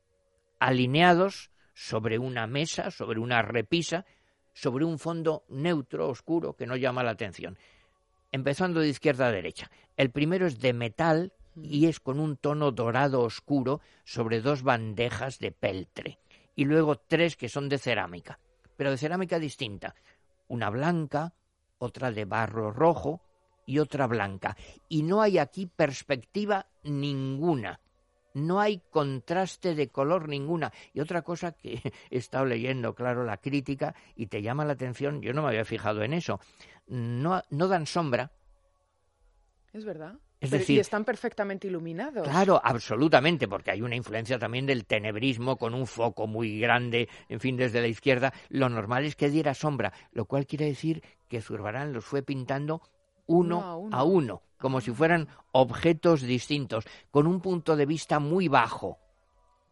alineados 0.59 1.51
sobre 1.75 2.19
una 2.19 2.47
mesa, 2.47 2.91
sobre 2.91 3.21
una 3.21 3.43
repisa, 3.43 4.07
sobre 4.57 4.87
un 4.87 4.99
fondo 4.99 5.45
neutro, 5.51 6.09
oscuro, 6.09 6.57
que 6.57 6.67
no 6.67 6.77
llama 6.77 7.03
la 7.03 7.11
atención. 7.11 7.59
Empezando 8.33 8.81
de 8.81 8.89
izquierda 8.89 9.27
a 9.27 9.31
derecha. 9.31 9.71
El 9.99 10.11
primero 10.11 10.47
es 10.47 10.59
de 10.61 10.73
metal 10.73 11.35
y 11.55 11.89
es 11.89 12.01
con 12.01 12.19
un 12.19 12.39
tono 12.39 12.73
dorado 12.73 13.21
oscuro 13.21 13.83
sobre 14.05 14.41
dos 14.41 14.63
bandejas 14.63 15.39
de 15.41 15.53
peltre. 15.53 16.19
Y 16.55 16.65
luego 16.65 16.97
tres 16.97 17.37
que 17.37 17.51
son 17.51 17.69
de 17.69 17.77
cerámica, 17.77 18.39
pero 18.79 18.91
de 18.91 18.97
cerámica 18.97 19.39
distinta. 19.39 19.95
Una 20.49 20.71
blanca, 20.71 21.35
otra 21.77 22.11
de 22.11 22.25
barro 22.25 22.71
rojo 22.71 23.21
y 23.67 23.79
otra 23.79 24.07
blanca. 24.07 24.57
Y 24.89 25.03
no 25.03 25.21
hay 25.21 25.37
aquí 25.37 25.67
perspectiva 25.67 26.65
ninguna 26.83 27.79
no 28.37 28.61
hay 28.61 28.83
contraste 28.91 29.75
de 29.75 29.89
color 29.89 30.29
ninguna. 30.29 30.71
Y 30.93 31.01
otra 31.01 31.23
cosa 31.23 31.53
que 31.53 31.81
he 32.11 32.19
estado 32.19 32.45
leyendo, 32.45 32.95
claro, 32.95 33.25
la 33.25 33.39
crítica, 33.39 33.95
y 34.15 34.27
te 34.27 34.43
llama 34.43 34.65
la 34.65 34.75
atención, 34.75 35.23
yo 35.23 35.33
no 35.33 35.43
me 35.43 35.49
había 35.49 35.65
fijado 35.65 36.03
en 36.03 36.13
eso, 36.13 36.39
no, 36.87 37.43
no 37.51 37.69
dan 37.69 37.87
sombra. 37.87 38.31
Es 39.73 39.85
verdad. 39.85 40.19
Es 40.39 40.51
decir, 40.51 40.77
y 40.77 40.81
están 40.81 41.07
perfectamente 41.07 41.67
iluminados. 41.67 42.29
Claro, 42.29 42.61
absolutamente, 42.63 43.49
porque 43.49 43.71
hay 43.71 43.81
una 43.81 43.97
influencia 43.97 44.39
también 44.39 44.67
del 44.67 44.85
tenebrismo 44.85 45.57
con 45.57 45.73
un 45.73 45.87
foco 45.87 46.27
muy 46.27 46.61
grande, 46.61 47.09
en 47.31 47.41
fin, 47.41 47.57
desde 47.57 47.81
la 47.81 47.89
izquierda. 47.89 48.35
Lo 48.51 48.69
normal 48.69 49.07
es 49.07 49.17
que 49.17 49.31
diera 49.31 49.55
sombra, 49.55 49.95
lo 50.13 50.27
cual 50.27 50.47
quiere 50.47 50.67
decir 50.67 51.03
que 51.27 51.41
Zurbarán 51.41 51.95
los 51.95 52.05
fue 52.05 52.23
pintando 52.23 52.83
uno, 53.27 53.89
a 53.91 54.05
uno, 54.05 54.43
como 54.59 54.81
si 54.81 54.93
fueran 54.93 55.29
objetos 55.53 56.23
distintos, 56.23 56.85
con 57.11 57.27
un 57.27 57.41
punto 57.41 57.77
de 57.77 57.87
vista 57.87 58.19
muy 58.19 58.49
bajo. 58.49 58.99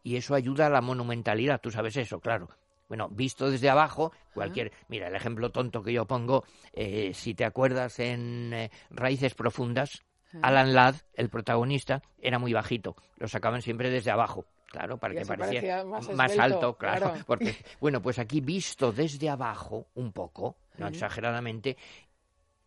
y 0.03 0.17
eso 0.17 0.35
ayuda 0.35 0.67
a 0.67 0.71
la 0.71 0.83
monumentalidad, 0.83 1.63
tú 1.63 1.71
sabes 1.71 1.97
eso, 1.97 2.21
claro. 2.21 2.51
Bueno, 2.89 3.09
visto 3.09 3.51
desde 3.51 3.71
abajo, 3.71 4.13
cualquier... 4.35 4.71
Mira, 4.89 5.09
el 5.09 5.15
ejemplo 5.15 5.51
tonto 5.51 5.83
que 5.83 5.95
yo 5.95 6.07
pongo, 6.07 6.45
eh, 6.75 7.13
si 7.15 7.35
te 7.35 7.47
acuerdas 7.47 7.99
en 7.99 8.53
eh, 8.53 8.71
Raíces 8.91 9.35
Profundas, 9.35 10.03
Alan 10.43 10.75
Ladd, 10.75 10.97
el 11.15 11.31
protagonista, 11.31 12.03
era 12.19 12.39
muy 12.39 12.53
bajito, 12.53 12.97
lo 13.17 13.29
sacaban 13.29 13.63
siempre 13.63 13.91
desde 13.91 14.11
abajo. 14.11 14.47
Claro, 14.67 14.99
para 14.99 15.15
que 15.15 15.25
pareciera 15.25 15.85
más, 15.85 16.37
alto, 16.37 16.77
claro, 16.77 17.15
Porque, 17.27 17.55
bueno, 17.81 18.03
pues 18.03 18.19
aquí 18.19 18.41
visto 18.41 18.91
desde 18.91 19.31
abajo, 19.31 19.87
un 19.95 20.13
poco, 20.13 20.57
no 20.79 20.89
exageradamente, 20.89 21.77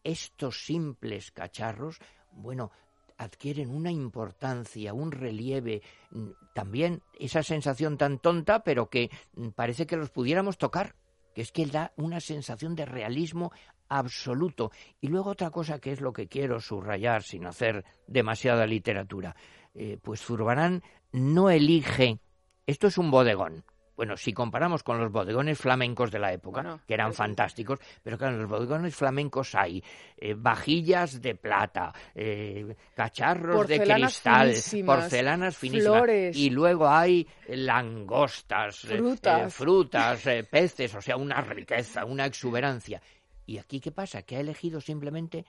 estos 0.03 0.65
simples 0.65 1.31
cacharros, 1.31 1.99
bueno, 2.31 2.71
adquieren 3.17 3.69
una 3.69 3.91
importancia, 3.91 4.93
un 4.93 5.11
relieve, 5.11 5.81
mm, 6.11 6.29
también 6.53 7.01
esa 7.19 7.43
sensación 7.43 7.97
tan 7.97 8.19
tonta, 8.19 8.63
pero 8.63 8.89
que 8.89 9.09
mm, 9.33 9.49
parece 9.49 9.87
que 9.87 9.97
los 9.97 10.09
pudiéramos 10.09 10.57
tocar, 10.57 10.95
que 11.33 11.41
es 11.41 11.51
que 11.51 11.65
da 11.65 11.91
una 11.97 12.19
sensación 12.19 12.75
de 12.75 12.85
realismo 12.85 13.51
absoluto. 13.89 14.71
Y 15.01 15.07
luego 15.07 15.31
otra 15.31 15.49
cosa 15.51 15.79
que 15.79 15.91
es 15.91 16.01
lo 16.01 16.13
que 16.13 16.27
quiero 16.27 16.59
subrayar 16.59 17.23
sin 17.23 17.45
hacer 17.45 17.85
demasiada 18.07 18.65
literatura. 18.65 19.35
Eh, 19.73 19.97
pues 20.01 20.21
Zurbarán 20.21 20.83
no 21.11 21.49
elige, 21.49 22.19
esto 22.65 22.87
es 22.87 22.97
un 22.97 23.11
bodegón, 23.11 23.63
bueno, 23.97 24.15
si 24.15 24.31
comparamos 24.31 24.83
con 24.83 24.99
los 24.99 25.11
bodegones 25.11 25.57
flamencos 25.57 26.11
de 26.11 26.19
la 26.19 26.31
época, 26.31 26.79
que 26.85 26.93
eran 26.93 27.13
fantásticos, 27.13 27.79
pero 28.03 28.15
claro, 28.15 28.35
en 28.35 28.41
los 28.41 28.49
bodegones 28.49 28.95
flamencos 28.95 29.55
hay 29.55 29.83
eh, 30.15 30.35
vajillas 30.37 31.19
de 31.19 31.33
plata, 31.33 31.91
eh, 32.13 32.75
cacharros 32.93 33.67
de 33.67 33.79
cristal, 33.79 34.53
porcelanas 34.85 35.57
finísimas, 35.57 36.35
y 36.35 36.51
luego 36.51 36.87
hay 36.87 37.27
langostas, 37.47 38.83
eh, 38.85 38.97
frutas, 38.97 39.53
frutas 39.53 40.21
peces, 40.49 40.93
o 40.93 41.01
sea, 41.01 41.17
una 41.17 41.41
riqueza, 41.41 42.05
una 42.05 42.27
exuberancia. 42.27 43.01
¿Y 43.47 43.57
aquí 43.57 43.79
qué 43.79 43.91
pasa? 43.91 44.21
Que 44.21 44.35
ha 44.35 44.41
elegido 44.41 44.79
simplemente 44.79 45.43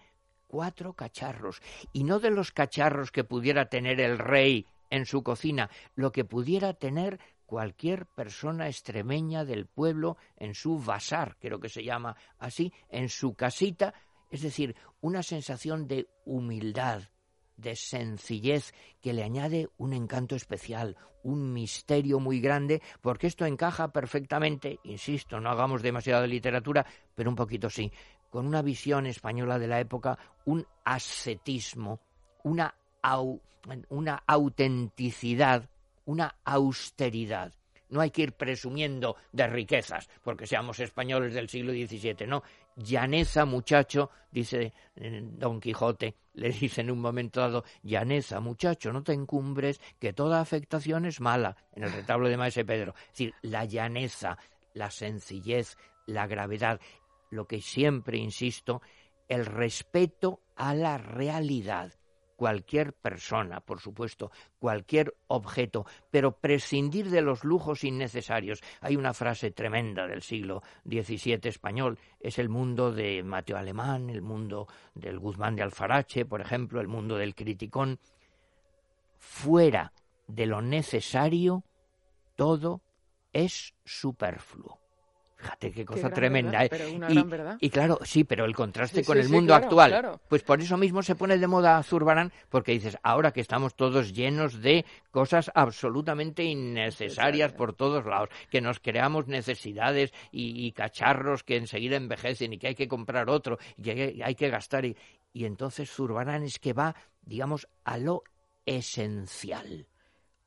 cuatro 0.47 0.95
cacharros, 0.95 1.61
y 1.93 2.03
no 2.03 2.19
de 2.19 2.31
los 2.31 2.53
cacharros 2.53 3.13
que 3.13 3.25
pudiera 3.25 3.67
tener 3.67 4.01
el 4.01 4.19
rey 4.19 4.67
en 4.89 5.05
su 5.05 5.23
cocina, 5.23 5.69
lo 5.97 6.13
que 6.13 6.25
pudiera 6.25 6.73
tener 6.73 7.21
cualquier 7.49 8.05
persona 8.05 8.69
extremeña 8.69 9.47
del 9.47 9.65
pueblo 9.65 10.19
en 10.37 10.55
su 10.55 10.79
vasar, 10.79 11.39
creo 11.41 11.59
que 11.59 11.71
se 11.71 11.83
llama 11.83 12.15
así, 12.39 12.75
en 12.91 13.09
su 13.09 13.33
casita, 13.35 13.95
es 14.31 14.43
decir, 14.43 14.77
una 15.01 15.23
sensación 15.23 15.89
de 15.89 16.11
humildad, 16.27 17.05
de 17.57 17.75
sencillez 17.75 18.75
que 19.01 19.15
le 19.15 19.25
añade 19.25 19.71
un 19.79 19.95
encanto 19.95 20.37
especial, 20.37 20.99
un 21.23 21.55
misterio 21.55 22.21
muy 22.21 22.39
grande, 22.39 22.83
porque 23.01 23.27
esto 23.27 23.47
encaja 23.47 23.93
perfectamente, 23.93 24.79
insisto, 24.85 25.41
no 25.41 25.49
hagamos 25.49 25.81
demasiada 25.81 26.27
literatura, 26.27 26.85
pero 27.15 27.31
un 27.31 27.37
poquito 27.37 27.71
sí, 27.71 27.91
con 28.29 28.47
una 28.47 28.61
visión 28.61 29.07
española 29.07 29.59
de 29.59 29.69
la 29.69 29.81
época, 29.81 30.19
un 30.45 30.67
ascetismo, 30.85 32.01
una, 32.45 32.75
una 33.89 34.23
autenticidad 34.27 35.71
una 36.09 36.37
austeridad. 36.43 37.53
No 37.91 38.01
hay 38.01 38.11
que 38.11 38.23
ir 38.23 38.33
presumiendo 38.33 39.17
de 39.31 39.47
riquezas 39.47 40.09
porque 40.23 40.47
seamos 40.47 40.81
españoles 40.81 41.35
del 41.35 41.51
siglo 41.51 41.73
XVII, 41.73 42.27
no. 42.27 42.43
Llaneza, 42.77 43.45
muchacho, 43.45 44.11
dice 44.31 44.73
eh, 44.97 45.21
Don 45.23 45.61
Quijote, 45.61 46.15
le 46.35 46.51
dice 46.51 46.81
en 46.81 46.91
un 46.91 47.01
momento 47.01 47.41
dado, 47.41 47.65
llaneza, 47.83 48.41
muchacho, 48.41 48.91
no 48.91 49.03
te 49.03 49.13
encumbres, 49.13 49.81
que 49.99 50.15
toda 50.15 50.41
afectación 50.41 51.05
es 51.05 51.21
mala, 51.21 51.57
en 51.75 51.85
el 51.85 51.93
retablo 51.93 52.29
de 52.29 52.39
Maese 52.39 52.65
Pedro. 52.65 52.95
Es 52.99 53.09
decir, 53.09 53.35
la 53.43 53.67
llaneza, 53.67 54.39
la 54.73 54.91
sencillez, 54.91 55.77
la 56.07 56.27
gravedad, 56.27 56.81
lo 57.31 57.47
que 57.47 57.61
siempre 57.61 58.17
insisto, 58.17 58.81
el 59.29 59.45
respeto 59.45 60.41
a 60.57 60.75
la 60.75 60.97
realidad 60.97 61.98
cualquier 62.39 62.93
persona, 62.93 63.61
por 63.61 63.81
supuesto, 63.81 64.31
cualquier 64.61 65.13
objeto, 65.27 65.87
pero 66.09 66.39
prescindir 66.39 67.11
de 67.11 67.21
los 67.21 67.43
lujos 67.43 67.83
innecesarios. 67.83 68.63
Hay 68.81 68.95
una 68.95 69.13
frase 69.13 69.51
tremenda 69.51 70.07
del 70.07 70.23
siglo 70.23 70.63
XVII 70.85 71.41
español, 71.43 71.99
es 72.21 72.39
el 72.39 72.49
mundo 72.49 72.93
de 72.93 73.25
Mateo 73.25 73.57
Alemán, 73.57 74.09
el 74.09 74.23
mundo 74.23 74.69
del 74.95 75.19
Guzmán 75.19 75.57
de 75.57 75.65
Alfarache, 75.65 76.27
por 76.27 76.41
ejemplo, 76.41 76.81
el 76.81 76.87
mundo 76.87 77.17
del 77.17 77.35
criticón. 77.35 77.99
Fuera 79.17 79.93
de 80.29 80.47
lo 80.47 80.63
necesario, 80.63 81.65
todo 82.37 82.83
es 83.33 83.75
superfluo. 83.85 84.78
Fíjate 85.39 85.71
qué 85.71 85.85
cosa 85.85 86.11
tremenda. 86.11 86.65
¿eh? 86.65 86.71
y, 87.61 87.71
claro, 87.71 88.01
sí, 88.03 88.25
pero 88.25 88.45
el 88.45 88.57
contraste 88.57 89.05
con 89.05 89.19
el 89.19 89.29
mundo 89.29 89.55
actual. 89.55 90.19
Pues 90.29 90.43
por 90.43 90.61
eso 90.61 90.77
mismo 90.77 91.01
se 91.01 91.15
pone 91.15 91.39
de 91.39 91.47
moda 91.47 91.81
Zurbarán, 91.85 92.33
porque 92.49 92.73
dices, 92.73 92.99
ahora 93.05 93.31
que 93.31 93.41
estamos 93.41 93.77
todos 93.77 94.13
llenos 94.13 94.61
de 94.61 94.85
cosas 95.13 95.49
absolutamente 95.55 96.43
innecesarias 96.43 97.53
por 97.53 97.73
todos 97.73 98.05
lados, 98.05 98.31
que 98.51 98.61
nos 98.61 98.81
creamos 98.81 99.29
necesidades 99.29 100.13
y, 100.33 100.73
cacharros 100.73 101.45
que 101.45 101.57
enseguida 101.57 101.97
envejecen 101.97 102.53
y 102.53 102.59
que 102.59 102.69
hay 102.69 102.75
que 102.75 102.89
comprar 102.89 103.31
otro 103.31 103.59
y 103.77 103.83
que 103.83 104.23
hay, 104.25 104.35
que 104.35 104.51
gastar. 104.51 104.85
Y, 104.85 104.97
y 105.33 105.45
entonces 105.45 105.89
Zurbarán 105.89 106.43
es 106.43 106.59
que 106.59 106.73
va, 106.73 106.97
digamos, 107.23 107.69
a 107.85 107.97
lo 107.99 108.25
esencial, 108.67 109.87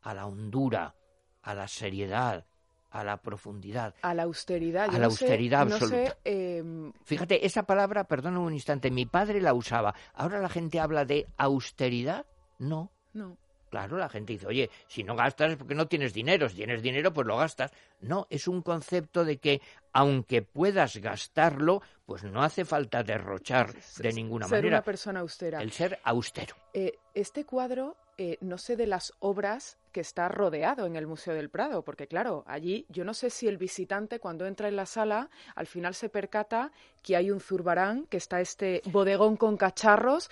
a 0.01 0.13
la 0.13 0.25
hondura, 0.25 0.95
a 1.41 1.53
la 1.53 1.67
seriedad, 1.67 2.45
a 2.91 3.03
la 3.03 3.17
profundidad. 3.17 3.95
A 4.01 4.13
la 4.13 4.23
austeridad. 4.23 4.93
A 4.93 4.99
la 4.99 5.05
austeridad 5.05 5.61
absoluta. 5.61 6.17
Em, 6.23 6.91
Fíjate, 7.03 7.45
esa 7.45 7.63
palabra, 7.63 8.03
perdona 8.03 8.39
un 8.39 8.53
instante, 8.53 8.91
mi 8.91 9.05
padre 9.05 9.41
la 9.41 9.53
usaba. 9.53 9.95
Ahora 10.13 10.39
la 10.39 10.49
gente 10.49 10.79
habla 10.79 11.05
de 11.05 11.27
austeridad. 11.37 12.25
No. 12.59 12.91
No. 13.13 13.37
Claro, 13.71 13.97
la 13.97 14.09
gente 14.09 14.33
dice, 14.33 14.47
oye, 14.47 14.69
si 14.87 15.01
no 15.01 15.15
gastas 15.15 15.51
es 15.51 15.57
porque 15.57 15.75
no 15.75 15.87
tienes 15.87 16.13
dinero, 16.13 16.49
si 16.49 16.57
tienes 16.57 16.81
dinero 16.81 17.13
pues 17.13 17.25
lo 17.25 17.37
gastas. 17.37 17.71
No, 18.01 18.27
es 18.29 18.49
un 18.49 18.61
concepto 18.61 19.23
de 19.23 19.37
que 19.37 19.61
aunque 19.93 20.41
puedas 20.41 20.97
gastarlo, 20.97 21.81
pues 22.05 22.23
no 22.23 22.43
hace 22.43 22.65
falta 22.65 23.03
derrochar 23.03 23.73
de 23.97 24.13
ninguna 24.13 24.47
manera. 24.47 24.61
Ser 24.61 24.67
una 24.67 24.81
persona 24.83 25.19
austera. 25.21 25.61
El 25.61 25.71
ser 25.71 25.99
austero. 26.03 26.55
Eh, 26.73 26.97
este 27.13 27.45
cuadro, 27.45 27.95
eh, 28.17 28.37
no 28.41 28.57
sé 28.57 28.75
de 28.75 28.87
las 28.87 29.13
obras 29.19 29.77
que 29.91 30.01
está 30.01 30.29
rodeado 30.29 30.85
en 30.85 30.95
el 30.95 31.07
Museo 31.07 31.33
del 31.33 31.49
Prado, 31.49 31.83
porque 31.83 32.07
claro, 32.07 32.43
allí 32.47 32.85
yo 32.89 33.03
no 33.03 33.13
sé 33.13 33.29
si 33.29 33.47
el 33.47 33.57
visitante 33.57 34.19
cuando 34.19 34.45
entra 34.45 34.67
en 34.67 34.75
la 34.75 34.85
sala 34.85 35.29
al 35.55 35.67
final 35.67 35.93
se 35.95 36.09
percata 36.09 36.71
que 37.01 37.15
hay 37.15 37.31
un 37.31 37.39
zurbarán, 37.39 38.05
que 38.07 38.17
está 38.17 38.39
este 38.41 38.81
bodegón 38.85 39.35
con 39.37 39.57
cacharros 39.57 40.29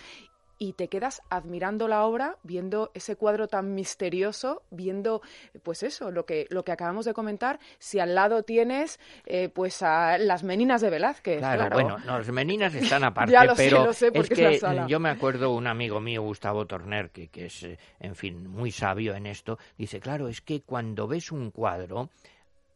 y 0.59 0.73
te 0.73 0.89
quedas 0.89 1.23
admirando 1.29 1.87
la 1.87 2.03
obra, 2.03 2.37
viendo 2.43 2.91
ese 2.93 3.15
cuadro 3.15 3.47
tan 3.47 3.73
misterioso, 3.73 4.61
viendo, 4.69 5.21
pues 5.63 5.83
eso, 5.83 6.11
lo 6.11 6.25
que, 6.25 6.47
lo 6.49 6.63
que 6.63 6.73
acabamos 6.73 7.05
de 7.05 7.13
comentar, 7.13 7.59
si 7.79 7.99
al 7.99 8.13
lado 8.13 8.43
tienes, 8.43 8.99
eh, 9.25 9.47
pues, 9.49 9.81
a 9.81 10.17
las 10.17 10.43
meninas 10.43 10.81
de 10.81 10.89
Velázquez. 10.89 11.39
Claro, 11.39 11.69
bueno, 11.71 11.97
las 12.05 12.29
meninas 12.29 12.75
están 12.75 13.03
aparte, 13.05 13.33
pero 13.55 13.89
es 13.89 14.29
que 14.29 14.59
yo 14.87 14.99
me 14.99 15.09
acuerdo 15.09 15.51
un 15.51 15.65
amigo 15.65 16.01
mío, 16.01 16.21
Gustavo 16.21 16.67
Torner, 16.67 17.09
que, 17.09 17.29
que 17.29 17.45
es, 17.45 17.63
eh, 17.63 17.79
en 18.01 18.15
fin, 18.15 18.45
muy 18.47 18.71
sabio 18.71 19.15
en 19.15 19.25
esto, 19.27 19.57
dice, 19.77 20.01
claro, 20.01 20.27
es 20.27 20.41
que 20.41 20.61
cuando 20.61 21.07
ves 21.07 21.31
un 21.31 21.51
cuadro, 21.51 22.09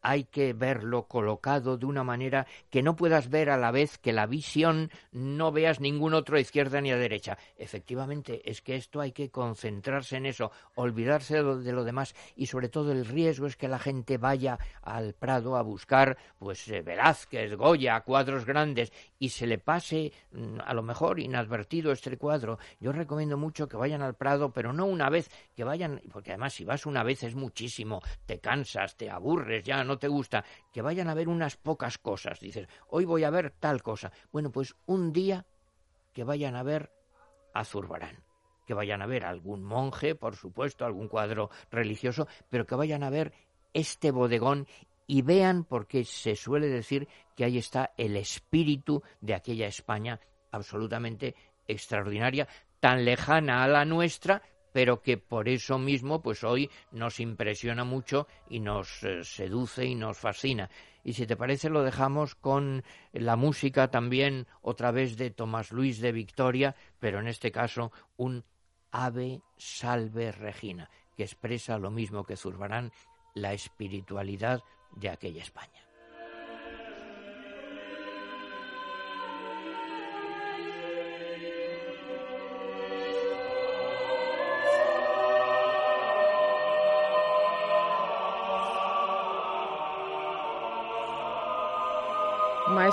hay 0.03 0.25
que 0.25 0.53
verlo 0.53 1.07
colocado 1.07 1.77
de 1.77 1.85
una 1.85 2.03
manera 2.03 2.45
que 2.69 2.83
no 2.83 2.95
puedas 2.95 3.29
ver 3.29 3.49
a 3.49 3.57
la 3.57 3.71
vez 3.71 3.97
que 3.97 4.13
la 4.13 4.27
visión 4.27 4.91
no 5.11 5.51
veas 5.51 5.79
ningún 5.79 6.13
otro 6.13 6.37
a 6.37 6.41
izquierda 6.41 6.81
ni 6.81 6.91
a 6.91 6.97
derecha. 6.97 7.37
Efectivamente, 7.57 8.41
es 8.49 8.61
que 8.61 8.75
esto 8.75 8.99
hay 8.99 9.13
que 9.13 9.31
concentrarse 9.31 10.17
en 10.17 10.25
eso, 10.25 10.51
olvidarse 10.75 11.41
de 11.41 11.71
lo, 11.71 11.83
demás 11.83 12.15
y 12.35 12.47
sobre 12.47 12.69
todo 12.69 12.91
el 12.91 13.05
riesgo 13.05 13.47
es 13.47 13.55
que 13.55 13.67
la 13.67 13.79
gente 13.79 14.17
vaya 14.17 14.59
al 14.81 15.13
Prado 15.13 15.55
a 15.55 15.61
buscar 15.61 16.17
pues 16.37 16.67
eh, 16.67 16.81
Velázquez, 16.81 17.55
Goya, 17.55 18.01
cuadros 18.01 18.45
grandes 18.45 18.91
y 19.19 19.29
se 19.29 19.47
le 19.47 19.57
pase 19.57 20.11
mm, 20.31 20.59
a 20.65 20.73
lo 20.73 20.83
mejor 20.83 21.19
inadvertido 21.19 21.93
este 21.93 22.17
cuadro. 22.17 22.59
Yo 22.79 22.91
recomiendo 22.91 23.37
mucho 23.37 23.69
que 23.69 23.77
vayan 23.77 24.01
al 24.01 24.15
Prado, 24.15 24.51
pero 24.51 24.73
no 24.73 24.85
una 24.85 25.09
vez, 25.09 25.29
que 25.55 25.63
vayan, 25.63 26.01
porque 26.11 26.31
además 26.31 26.53
si 26.53 26.65
vas 26.65 26.85
una 26.85 27.03
vez 27.03 27.23
es 27.23 27.35
muchísimo, 27.35 28.01
te 28.25 28.39
cansas, 28.39 28.97
te 28.97 29.09
aburres, 29.09 29.63
ya 29.63 29.83
no 29.83 29.92
te 29.97 30.07
gusta, 30.07 30.43
que 30.71 30.81
vayan 30.81 31.09
a 31.09 31.13
ver 31.13 31.27
unas 31.27 31.57
pocas 31.57 31.97
cosas. 31.97 32.39
Dices, 32.39 32.67
hoy 32.89 33.05
voy 33.05 33.23
a 33.23 33.29
ver 33.29 33.51
tal 33.51 33.81
cosa. 33.81 34.11
Bueno, 34.31 34.51
pues 34.51 34.75
un 34.85 35.11
día 35.13 35.45
que 36.13 36.23
vayan 36.23 36.55
a 36.55 36.63
ver 36.63 36.91
a 37.53 37.65
Zurbarán, 37.65 38.23
que 38.65 38.73
vayan 38.73 39.01
a 39.01 39.05
ver 39.05 39.25
algún 39.25 39.63
monje, 39.63 40.15
por 40.15 40.35
supuesto, 40.35 40.85
algún 40.85 41.07
cuadro 41.07 41.49
religioso, 41.71 42.27
pero 42.49 42.65
que 42.65 42.75
vayan 42.75 43.03
a 43.03 43.09
ver 43.09 43.33
este 43.73 44.11
bodegón 44.11 44.67
y 45.07 45.21
vean, 45.21 45.65
porque 45.65 46.05
se 46.05 46.35
suele 46.35 46.67
decir 46.67 47.07
que 47.35 47.43
ahí 47.43 47.57
está 47.57 47.93
el 47.97 48.15
espíritu 48.15 49.03
de 49.21 49.35
aquella 49.35 49.67
España 49.67 50.19
absolutamente 50.51 51.35
extraordinaria, 51.67 52.47
tan 52.79 53.05
lejana 53.05 53.63
a 53.63 53.67
la 53.67 53.85
nuestra, 53.85 54.41
pero 54.73 55.01
que 55.01 55.17
por 55.17 55.47
eso 55.47 55.77
mismo, 55.77 56.21
pues 56.21 56.43
hoy 56.43 56.69
nos 56.91 57.21
impresiona 57.21 57.85
mucho 57.85 58.27
y 58.49 58.59
nos 58.59 59.03
eh, 59.03 59.23
seduce 59.23 59.85
y 59.85 59.95
nos 59.95 60.17
fascina. 60.17 60.69
Y 61.05 61.13
si 61.13 61.25
te 61.25 61.37
parece, 61.37 61.69
lo 61.69 61.83
dejamos 61.83 62.35
con 62.35 62.83
la 63.13 63.35
música 63.35 63.89
también, 63.89 64.47
otra 64.61 64.91
vez 64.91 65.15
de 65.15 65.29
Tomás 65.29 65.71
Luis 65.71 65.99
de 66.01 66.11
Victoria, 66.11 66.75
pero 66.99 67.19
en 67.19 67.27
este 67.27 67.51
caso 67.51 67.91
un 68.17 68.43
Ave 68.91 69.41
Salve 69.57 70.31
Regina, 70.31 70.89
que 71.15 71.23
expresa 71.23 71.77
lo 71.77 71.91
mismo 71.91 72.23
que 72.23 72.35
Zurbarán, 72.35 72.91
la 73.35 73.53
espiritualidad 73.53 74.61
de 74.95 75.09
aquella 75.09 75.41
España. 75.41 75.92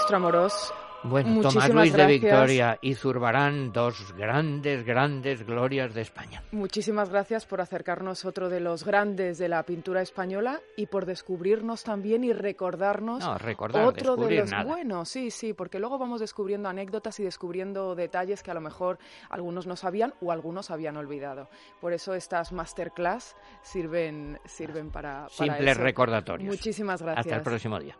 Maestro 0.01 0.17
Amorós. 0.17 0.73
Bueno, 1.03 1.43
Tomás 1.43 1.69
Luis 1.69 1.93
de 1.93 2.07
Victoria 2.07 2.79
y 2.81 2.95
Zurbarán, 2.95 3.71
dos 3.71 4.15
grandes, 4.17 4.83
grandes 4.83 5.45
glorias 5.45 5.93
de 5.93 6.01
España. 6.01 6.43
Muchísimas 6.53 7.11
gracias 7.11 7.45
por 7.45 7.61
acercarnos 7.61 8.25
otro 8.25 8.49
de 8.49 8.61
los 8.61 8.83
grandes 8.83 9.37
de 9.37 9.49
la 9.49 9.63
pintura 9.63 10.01
española 10.01 10.63
y 10.75 10.87
por 10.87 11.05
descubrirnos 11.05 11.85
también 11.85 12.25
y 12.25 12.33
recordarnos 12.33 13.23
otro 13.27 14.17
de 14.17 14.37
los 14.37 14.65
buenos. 14.65 15.11
Sí, 15.11 15.31
sí, 15.31 15.53
porque 15.53 15.79
luego 15.79 15.99
vamos 15.99 16.21
descubriendo 16.21 16.71
anécdotas 16.71 17.21
y 17.21 17.25
descubriendo 17.25 17.95
detalles 17.95 18.43
que 18.43 18.53
a 18.53 18.55
lo 18.55 18.63
mejor 18.63 18.99
algunos 19.29 19.67
no 19.67 19.77
sabían 19.77 20.15
o 20.23 20.33
algunos 20.33 20.71
habían 20.71 20.97
olvidado. 20.97 21.51
Por 21.79 21.93
eso 21.93 22.15
estas 22.15 22.53
masterclass 22.53 23.37
sirven, 23.61 24.41
sirven 24.47 24.91
para, 24.91 25.27
para 25.37 25.55
Simples 25.55 25.77
recordatorios. 25.77 26.49
Muchísimas 26.49 27.03
gracias. 27.03 27.27
Hasta 27.27 27.37
el 27.37 27.43
próximo 27.43 27.79
día. 27.79 27.99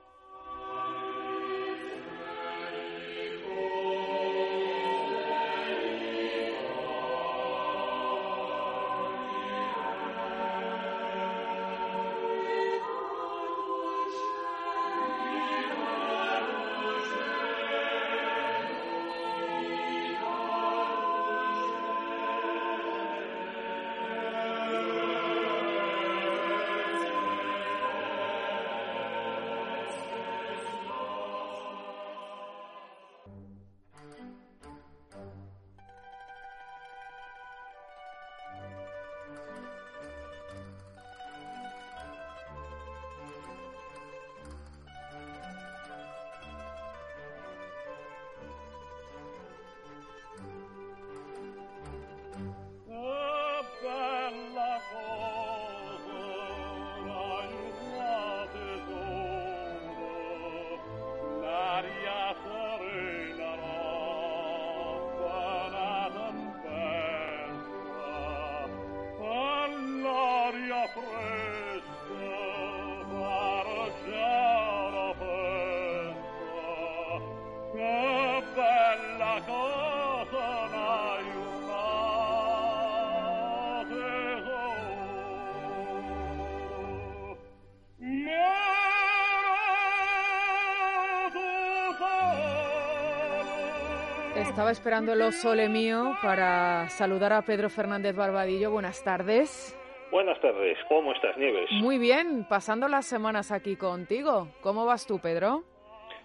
Estaba 94.37 94.73
esperando 94.73 95.13
el 95.13 95.33
sole 95.33 95.69
mío 95.69 96.17
para 96.23 96.89
saludar 96.89 97.33
a 97.33 97.43
Pedro 97.43 97.71
Fernández 97.71 98.17
Barbadillo. 98.17 98.71
Buenas 98.71 99.03
tardes. 99.05 99.79
Buenas 100.11 100.41
tardes, 100.41 100.77
¿cómo 100.89 101.13
estás, 101.13 101.37
Nieves? 101.37 101.71
Muy 101.71 101.99
bien, 101.99 102.45
pasando 102.49 102.89
las 102.89 103.07
semanas 103.07 103.53
aquí 103.53 103.77
contigo. 103.77 104.49
¿Cómo 104.61 104.85
vas 104.85 105.07
tú, 105.07 105.21
Pedro? 105.21 105.63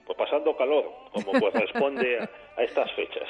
Pues 0.05 0.17
pasando 0.17 0.57
calor, 0.57 0.85
como 1.13 1.39
corresponde 1.39 2.27
a, 2.57 2.63
estas 2.63 2.91
fechas. 2.93 3.27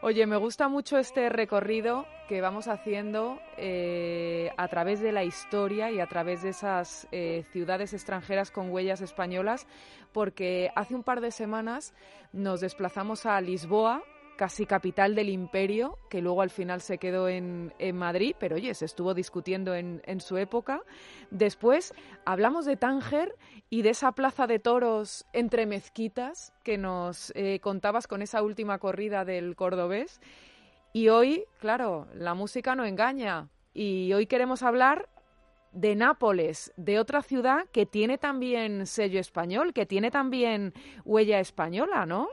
Oye, 0.00 0.26
me 0.26 0.36
gusta 0.36 0.68
mucho 0.68 0.98
este 0.98 1.28
recorrido 1.28 2.06
que 2.28 2.40
vamos 2.40 2.68
haciendo 2.68 3.40
eh, 3.56 4.50
a 4.56 4.68
través 4.68 5.00
de 5.00 5.12
la 5.12 5.24
historia 5.24 5.90
y 5.90 6.00
a 6.00 6.06
través 6.06 6.42
de 6.42 6.50
esas 6.50 7.08
eh, 7.12 7.44
ciudades 7.52 7.92
extranjeras 7.92 8.50
con 8.50 8.70
huellas 8.70 9.00
españolas, 9.00 9.66
porque 10.12 10.70
hace 10.74 10.94
un 10.94 11.02
par 11.02 11.20
de 11.20 11.30
semanas 11.30 11.94
nos 12.32 12.60
desplazamos 12.60 13.26
a 13.26 13.40
Lisboa 13.40 14.02
casi 14.36 14.66
capital 14.66 15.14
del 15.14 15.28
imperio, 15.28 15.98
que 16.10 16.20
luego 16.20 16.42
al 16.42 16.50
final 16.50 16.80
se 16.80 16.98
quedó 16.98 17.28
en, 17.28 17.72
Madrid, 17.94 18.34
pero 18.38 18.56
oye, 18.56 18.74
se 18.74 18.84
estuvo 18.84 19.14
discutiendo 19.14 19.74
en, 19.74 20.02
en, 20.04 20.20
su 20.20 20.36
época. 20.36 20.82
Después 21.30 21.94
hablamos 22.24 22.64
de 22.64 22.76
Tánger 22.76 23.36
y 23.70 23.82
de 23.82 23.90
esa 23.90 24.12
plaza 24.12 24.46
de 24.46 24.58
toros 24.58 25.26
entre 25.32 25.66
mezquitas 25.66 26.52
que 26.62 26.78
nos 26.78 27.32
eh, 27.34 27.60
contabas 27.60 28.06
con 28.06 28.22
esa 28.22 28.42
última 28.42 28.78
corrida 28.78 29.24
del 29.24 29.56
cordobés. 29.56 30.20
Y 30.92 31.08
hoy, 31.08 31.44
claro, 31.58 32.06
la 32.14 32.34
música 32.34 32.74
no 32.74 32.84
engaña. 32.84 33.48
Y 33.72 34.12
hoy 34.12 34.26
queremos 34.26 34.62
hablar 34.62 35.08
de 35.72 35.96
Nápoles, 35.96 36.72
de 36.76 36.98
otra 36.98 37.22
ciudad 37.22 37.64
que 37.72 37.86
tiene 37.86 38.18
también 38.18 38.86
sello 38.86 39.18
español, 39.18 39.72
que 39.72 39.86
tiene 39.86 40.10
también 40.10 40.74
huella 41.04 41.40
española, 41.40 42.04
¿no? 42.04 42.28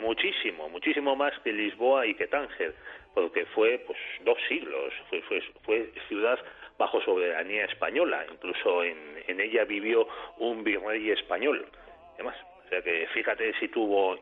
Muchísimo, 0.00 0.68
muchísimo 0.68 1.14
más 1.14 1.32
que 1.40 1.52
Lisboa 1.52 2.06
y 2.06 2.14
que 2.14 2.26
Tánger, 2.26 2.74
porque 3.14 3.44
fue 3.46 3.78
pues 3.86 3.98
dos 4.24 4.38
siglos, 4.48 4.92
fue, 5.08 5.22
fue, 5.22 5.42
fue 5.62 5.92
ciudad 6.08 6.38
bajo 6.78 7.00
soberanía 7.02 7.66
española, 7.66 8.24
incluso 8.32 8.82
en, 8.82 8.98
ella 9.28 9.64
vivió 9.64 10.08
un 10.38 10.64
virrey 10.64 11.10
español, 11.10 11.66
además, 12.14 12.36
o 12.66 12.68
sea 12.68 12.82
que 12.82 13.06
fíjate 13.14 13.52
si 13.60 13.68
tuvo, 13.68 14.18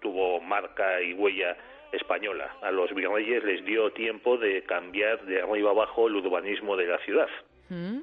tuvo 0.00 0.40
marca 0.40 1.00
y 1.02 1.12
huella 1.12 1.56
española. 1.92 2.54
A 2.62 2.70
los 2.70 2.92
virreyes 2.94 3.44
les 3.44 3.64
dio 3.64 3.90
tiempo 3.92 4.36
de 4.36 4.62
cambiar 4.62 5.22
de 5.24 5.42
arriba 5.42 5.70
abajo 5.70 6.08
el 6.08 6.16
urbanismo 6.16 6.76
de 6.76 6.86
la 6.86 6.98
ciudad. 6.98 7.28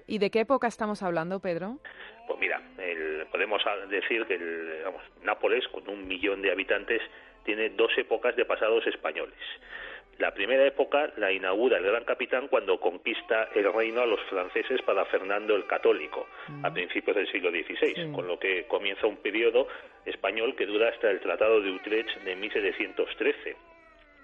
¿Y 0.07 0.17
de 0.19 0.29
qué 0.29 0.41
época 0.41 0.67
estamos 0.67 1.01
hablando, 1.01 1.39
Pedro? 1.39 1.79
Pues 2.27 2.39
mira, 2.39 2.61
podemos 3.31 3.61
decir 3.89 4.25
que 4.25 4.39
Nápoles, 5.23 5.67
con 5.69 5.87
un 5.89 6.07
millón 6.07 6.41
de 6.41 6.51
habitantes, 6.51 7.01
tiene 7.43 7.69
dos 7.69 7.91
épocas 7.97 8.35
de 8.35 8.45
pasados 8.45 8.85
españoles. 8.87 9.37
La 10.17 10.33
primera 10.33 10.65
época 10.65 11.11
la 11.17 11.31
inaugura 11.31 11.77
el 11.77 11.83
gran 11.83 12.05
capitán 12.05 12.47
cuando 12.47 12.79
conquista 12.79 13.49
el 13.53 13.71
reino 13.73 14.01
a 14.01 14.05
los 14.05 14.21
franceses 14.29 14.81
para 14.83 15.03
Fernando 15.05 15.55
el 15.55 15.67
Católico, 15.67 16.27
a 16.63 16.69
mm. 16.69 16.73
principios 16.73 17.17
del 17.17 17.29
siglo 17.31 17.51
XVI, 17.51 18.13
con 18.13 18.25
lo 18.25 18.39
que 18.39 18.65
comienza 18.67 19.07
un 19.07 19.17
periodo 19.17 19.67
español 20.05 20.55
que 20.55 20.67
dura 20.67 20.89
hasta 20.89 21.11
el 21.11 21.19
Tratado 21.19 21.59
de 21.59 21.71
Utrecht 21.71 22.17
de 22.23 22.35
1713 22.35 23.57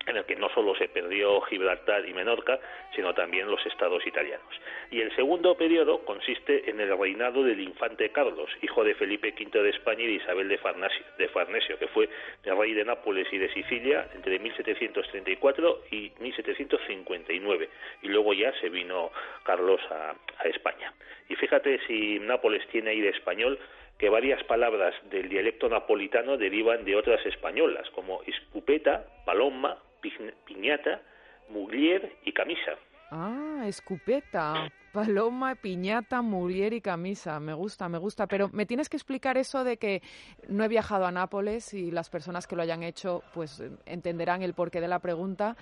en 0.07 0.17
el 0.17 0.25
que 0.25 0.35
no 0.35 0.49
solo 0.49 0.75
se 0.75 0.87
perdió 0.87 1.41
Gibraltar 1.41 2.07
y 2.07 2.13
Menorca, 2.13 2.59
sino 2.95 3.13
también 3.13 3.49
los 3.49 3.63
estados 3.65 4.05
italianos. 4.05 4.47
Y 4.89 5.01
el 5.01 5.15
segundo 5.15 5.55
periodo 5.55 6.03
consiste 6.05 6.69
en 6.69 6.79
el 6.79 6.97
reinado 6.97 7.43
del 7.43 7.59
infante 7.59 8.09
Carlos, 8.09 8.49
hijo 8.61 8.83
de 8.83 8.95
Felipe 8.95 9.33
V 9.37 9.61
de 9.61 9.69
España 9.69 10.03
y 10.03 10.07
de 10.07 10.13
Isabel 10.13 10.47
de 10.49 11.27
Farnesio, 11.29 11.77
que 11.77 11.87
fue 11.87 12.09
el 12.43 12.57
rey 12.57 12.73
de 12.73 12.85
Nápoles 12.85 13.27
y 13.31 13.37
de 13.37 13.53
Sicilia 13.53 14.09
entre 14.15 14.39
1734 14.39 15.83
y 15.91 16.11
1759. 16.19 17.69
Y 18.01 18.07
luego 18.07 18.33
ya 18.33 18.51
se 18.59 18.69
vino 18.69 19.11
Carlos 19.43 19.81
a, 19.91 20.15
a 20.39 20.43
España. 20.47 20.93
Y 21.29 21.35
fíjate 21.35 21.79
si 21.87 22.19
Nápoles 22.19 22.67
tiene 22.67 22.91
aire 22.91 23.09
español, 23.09 23.59
que 23.97 24.09
varias 24.09 24.43
palabras 24.45 24.95
del 25.11 25.29
dialecto 25.29 25.69
napolitano 25.69 26.35
derivan 26.35 26.83
de 26.85 26.95
otras 26.95 27.23
españolas, 27.27 27.87
como 27.91 28.23
escupeta, 28.23 29.05
paloma, 29.25 29.77
piñata, 30.01 31.01
muglier 31.49 32.17
y 32.25 32.33
camisa. 32.33 32.77
Ah, 33.11 33.63
escupeta. 33.65 34.71
Paloma, 34.93 35.55
piñata, 35.55 36.21
murier 36.21 36.71
y 36.71 36.81
camisa. 36.81 37.41
Me 37.41 37.53
gusta, 37.53 37.89
me 37.89 37.97
gusta. 37.97 38.25
Pero 38.25 38.49
me 38.53 38.65
tienes 38.65 38.87
que 38.87 38.95
explicar 38.95 39.37
eso 39.37 39.65
de 39.65 39.77
que 39.77 40.01
no 40.47 40.63
he 40.63 40.69
viajado 40.69 41.05
a 41.05 41.11
Nápoles 41.11 41.73
y 41.73 41.91
las 41.91 42.09
personas 42.09 42.47
que 42.47 42.55
lo 42.55 42.61
hayan 42.61 42.83
hecho 42.83 43.21
pues 43.33 43.61
entenderán 43.85 44.43
el 44.43 44.53
porqué 44.53 44.79
de 44.79 44.87
la 44.87 44.99
pregunta. 44.99 45.57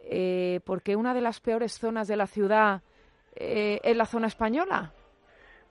Eh, 0.00 0.60
¿Por 0.66 0.82
qué 0.82 0.96
una 0.96 1.14
de 1.14 1.20
las 1.20 1.40
peores 1.40 1.78
zonas 1.78 2.08
de 2.08 2.16
la 2.16 2.26
ciudad 2.26 2.82
eh, 3.36 3.80
es 3.84 3.96
la 3.96 4.04
zona 4.04 4.26
española? 4.26 4.92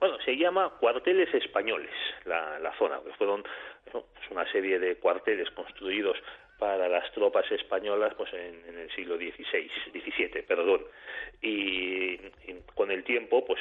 Bueno, 0.00 0.16
se 0.24 0.36
llama 0.36 0.70
cuarteles 0.80 1.32
españoles 1.34 1.92
la, 2.24 2.58
la 2.58 2.76
zona. 2.78 2.98
Fueron 3.18 3.44
pues 3.92 4.04
una 4.30 4.50
serie 4.50 4.78
de 4.78 4.96
cuarteles 4.96 5.50
construidos 5.50 6.16
para 6.58 6.88
las 6.88 7.10
tropas 7.12 7.50
españolas 7.50 8.14
pues 8.14 8.32
en, 8.32 8.78
el 8.78 8.90
siglo 8.94 9.16
XVI, 9.16 9.70
XVII, 9.92 10.42
perdón. 10.42 10.82
Y, 11.42 12.16
con 12.74 12.90
el 12.90 13.04
tiempo 13.04 13.44
pues 13.44 13.60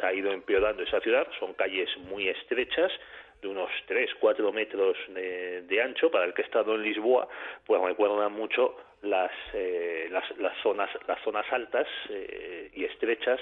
ha 0.00 0.12
ido 0.12 0.32
empeorando 0.32 0.82
esa 0.82 1.00
ciudad, 1.00 1.26
son 1.38 1.54
calles 1.54 1.88
muy 1.98 2.28
estrechas, 2.28 2.92
de 3.40 3.48
unos 3.48 3.70
3, 3.86 4.08
4 4.20 4.52
metros 4.52 4.96
de, 5.08 5.82
ancho, 5.82 6.10
para 6.12 6.24
el 6.26 6.32
que 6.32 6.42
ha 6.42 6.44
estado 6.44 6.76
en 6.76 6.82
Lisboa, 6.82 7.26
pues 7.66 7.82
recuerdan 7.82 8.32
mucho 8.32 8.76
las, 9.02 9.32
eh, 9.52 10.06
las, 10.12 10.24
las, 10.38 10.56
zonas, 10.62 10.88
las 11.08 11.20
zonas 11.22 11.44
altas 11.52 11.88
eh, 12.08 12.70
y 12.72 12.84
estrechas 12.84 13.40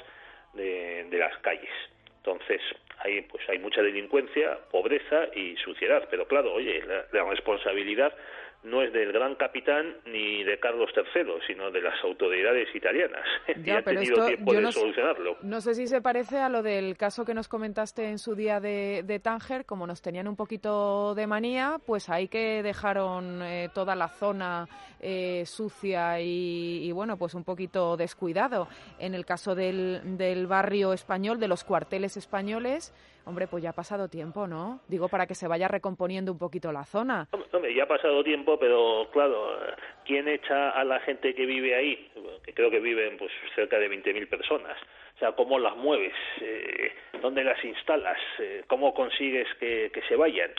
de, 0.54 1.04
de 1.04 1.18
las 1.18 1.36
calles. 1.38 1.70
Entonces, 2.16 2.60
hay, 2.98 3.22
pues 3.22 3.46
hay 3.48 3.58
mucha 3.58 3.82
delincuencia, 3.82 4.58
pobreza 4.70 5.28
y 5.34 5.56
suciedad. 5.56 6.06
Pero 6.10 6.26
claro, 6.26 6.52
oye, 6.52 6.82
la 7.12 7.24
responsabilidad 7.24 8.14
no 8.62 8.82
es 8.82 8.92
del 8.92 9.12
gran 9.12 9.34
capitán 9.36 9.96
ni 10.06 10.44
de 10.44 10.58
Carlos 10.58 10.90
III, 10.94 11.32
sino 11.46 11.70
de 11.70 11.80
las 11.80 12.02
autoridades 12.04 12.68
italianas. 12.74 13.24
Ya, 13.64 13.80
y 13.80 13.82
tenido 13.82 14.26
tiempo 14.26 14.52
de 14.54 14.60
no 14.62 14.72
solucionarlo. 14.72 15.36
no 15.42 15.60
sé 15.60 15.74
si 15.74 15.86
se 15.86 16.00
parece 16.00 16.38
a 16.38 16.48
lo 16.48 16.62
del 16.62 16.96
caso 16.96 17.24
que 17.24 17.34
nos 17.34 17.48
comentaste 17.48 18.08
en 18.08 18.18
su 18.18 18.34
día 18.34 18.60
de, 18.60 19.02
de 19.04 19.18
Tánger, 19.18 19.66
como 19.66 19.86
nos 19.86 20.00
tenían 20.00 20.28
un 20.28 20.36
poquito 20.36 21.14
de 21.14 21.26
manía, 21.26 21.78
pues 21.84 22.08
ahí 22.08 22.28
que 22.28 22.62
dejaron 22.62 23.42
eh, 23.42 23.68
toda 23.74 23.94
la 23.94 24.08
zona 24.08 24.66
eh, 25.00 25.44
sucia 25.46 26.20
y, 26.20 26.84
y, 26.84 26.92
bueno, 26.92 27.16
pues 27.16 27.34
un 27.34 27.44
poquito 27.44 27.96
descuidado. 27.96 28.68
En 28.98 29.14
el 29.14 29.26
caso 29.26 29.54
del, 29.54 30.16
del 30.16 30.46
barrio 30.46 30.92
español, 30.92 31.38
de 31.38 31.48
los 31.48 31.64
cuarteles 31.64 32.16
españoles, 32.16 32.94
Hombre, 33.24 33.46
pues 33.46 33.62
ya 33.62 33.70
ha 33.70 33.74
pasado 33.74 34.08
tiempo, 34.08 34.46
¿no? 34.46 34.80
Digo, 34.88 35.08
para 35.08 35.26
que 35.26 35.34
se 35.34 35.48
vaya 35.48 35.68
recomponiendo 35.68 36.32
un 36.32 36.38
poquito 36.38 36.72
la 36.72 36.84
zona. 36.84 37.28
Hombre, 37.52 37.74
ya 37.74 37.84
ha 37.84 37.88
pasado 37.88 38.24
tiempo, 38.24 38.58
pero 38.58 39.08
claro, 39.12 39.56
¿quién 40.04 40.28
echa 40.28 40.70
a 40.70 40.84
la 40.84 41.00
gente 41.00 41.34
que 41.34 41.46
vive 41.46 41.74
ahí? 41.74 42.10
Que 42.44 42.52
creo 42.52 42.70
que 42.70 42.80
viven 42.80 43.16
pues 43.18 43.30
cerca 43.54 43.78
de 43.78 43.90
20.000 43.90 44.28
personas. 44.28 44.76
O 45.16 45.18
sea, 45.18 45.32
¿cómo 45.32 45.58
las 45.58 45.76
mueves? 45.76 46.14
Eh, 46.40 46.92
¿Dónde 47.20 47.44
las 47.44 47.62
instalas? 47.64 48.18
Eh, 48.38 48.64
¿Cómo 48.66 48.94
consigues 48.94 49.48
que, 49.58 49.90
que 49.92 50.02
se 50.02 50.16
vayan? 50.16 50.50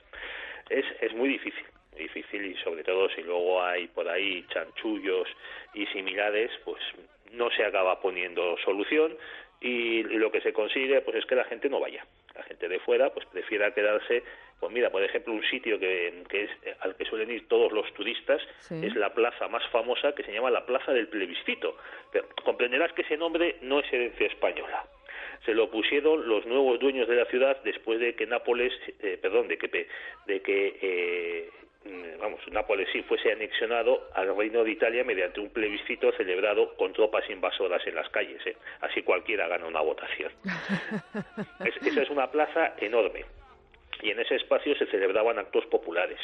Es, 0.69 0.85
es 1.01 1.13
muy 1.13 1.29
difícil 1.29 1.65
difícil 1.95 2.45
y 2.45 2.55
sobre 2.63 2.83
todo 2.83 3.09
si 3.09 3.21
luego 3.21 3.61
hay 3.61 3.87
por 3.87 4.07
ahí 4.07 4.45
chanchullos 4.49 5.27
y 5.73 5.85
similares, 5.87 6.51
pues 6.63 6.81
no 7.31 7.49
se 7.51 7.63
acaba 7.63 8.01
poniendo 8.01 8.57
solución 8.63 9.17
y, 9.59 10.03
lo 10.03 10.31
que 10.31 10.41
se 10.41 10.53
consigue 10.53 11.01
pues 11.01 11.17
es 11.17 11.25
que 11.25 11.35
la 11.35 11.45
gente 11.45 11.69
no 11.69 11.79
vaya 11.79 12.05
la 12.35 12.43
gente 12.43 12.67
de 12.67 12.79
fuera 12.79 13.11
pues 13.11 13.25
prefiera 13.27 13.73
quedarse 13.73 14.23
pues 14.59 14.71
mira 14.71 14.89
por 14.89 15.03
ejemplo 15.03 15.33
un 15.33 15.43
sitio 15.43 15.79
que, 15.79 16.23
que 16.29 16.43
es 16.43 16.51
al 16.81 16.95
que 16.95 17.05
suelen 17.05 17.31
ir 17.31 17.47
todos 17.47 17.71
los 17.71 17.91
turistas 17.93 18.41
es 18.69 18.95
la 18.95 19.13
plaza 19.13 19.47
más 19.47 19.67
famosa 19.69 20.13
que 20.13 20.23
se 20.23 20.31
llama 20.31 20.51
la 20.51 20.65
plaza 20.65 20.93
del 20.93 21.07
plebiscito. 21.07 21.75
Pero 22.11 22.27
comprenderás 22.43 22.93
que 22.93 23.01
ese 23.01 23.17
nombre 23.17 23.57
no 23.61 23.79
es 23.79 23.91
herencia 23.91 24.27
española. 24.27 24.85
Se 25.45 25.53
lo 25.53 25.71
pusieron 25.71 26.27
los 26.27 26.45
nuevos 26.45 26.79
dueños 26.79 27.07
de 27.07 27.15
la 27.15 27.25
ciudad 27.25 27.57
después 27.63 27.99
de 27.99 28.15
que 28.15 28.27
Nápoles, 28.27 28.73
eh, 28.99 29.17
perdón, 29.19 29.47
de 29.47 29.57
que, 29.57 29.87
de 30.27 30.41
que 30.41 30.77
eh, 30.81 31.49
vamos, 32.19 32.39
Nápoles 32.51 32.87
sí 32.91 33.01
fuese 33.03 33.31
anexionado 33.31 34.09
al 34.13 34.35
Reino 34.35 34.63
de 34.63 34.71
Italia 34.71 35.03
mediante 35.03 35.39
un 35.39 35.49
plebiscito 35.49 36.11
celebrado 36.13 36.75
con 36.75 36.93
tropas 36.93 37.29
invasoras 37.29 37.85
en 37.87 37.95
las 37.95 38.09
calles. 38.09 38.45
¿eh? 38.45 38.55
Así 38.81 39.01
cualquiera 39.01 39.47
gana 39.47 39.65
una 39.65 39.81
votación. 39.81 40.31
esa 41.65 42.01
es 42.01 42.09
una 42.09 42.29
plaza 42.29 42.75
enorme 42.77 43.25
y 44.01 44.11
en 44.11 44.19
ese 44.19 44.35
espacio 44.35 44.75
se 44.75 44.85
celebraban 44.87 45.39
actos 45.39 45.65
populares. 45.67 46.19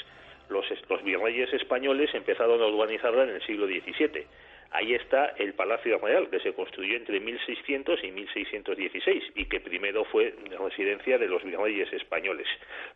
Los, 0.50 0.66
los 0.90 1.04
virreyes 1.04 1.54
españoles 1.54 2.14
empezaron 2.14 2.62
a 2.62 2.68
urbanizarla 2.68 3.24
en 3.24 3.30
el 3.30 3.42
siglo 3.46 3.68
XVII 3.68 4.26
Ahí 4.72 4.94
está 4.94 5.28
el 5.38 5.54
Palacio 5.54 5.98
Real, 6.00 6.30
que 6.30 6.40
se 6.40 6.54
construyó 6.54 6.98
entre 6.98 7.20
1600 7.20 8.04
y 8.04 8.12
1616 8.12 9.24
y 9.36 9.46
que 9.46 9.60
primero 9.60 10.04
fue 10.06 10.36
residencia 10.60 11.18
de 11.18 11.28
los 11.28 11.44
virreyes 11.44 11.92
españoles. 11.94 12.48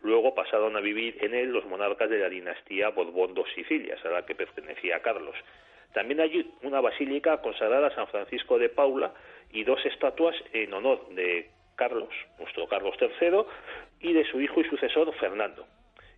Luego 0.01 0.35
pasaron 0.35 0.75
a 0.75 0.81
vivir 0.81 1.17
en 1.21 1.33
él 1.33 1.51
los 1.51 1.65
monarcas 1.65 2.09
de 2.09 2.19
la 2.19 2.29
dinastía 2.29 2.89
Borbón 2.89 3.33
dos 3.33 3.47
Sicilias, 3.55 4.03
a 4.05 4.09
la 4.09 4.25
que 4.25 4.35
pertenecía 4.35 5.01
Carlos. 5.01 5.35
También 5.93 6.21
hay 6.21 6.49
una 6.61 6.81
basílica 6.81 7.41
consagrada 7.41 7.87
a 7.87 7.95
San 7.95 8.07
Francisco 8.07 8.57
de 8.57 8.69
Paula 8.69 9.13
y 9.51 9.63
dos 9.63 9.85
estatuas 9.85 10.35
en 10.53 10.73
honor 10.73 11.09
de 11.09 11.49
Carlos, 11.75 12.13
nuestro 12.37 12.67
Carlos 12.67 12.95
III, 12.99 13.43
y 14.01 14.13
de 14.13 14.25
su 14.25 14.39
hijo 14.39 14.61
y 14.61 14.65
sucesor 14.65 15.13
Fernando. 15.15 15.65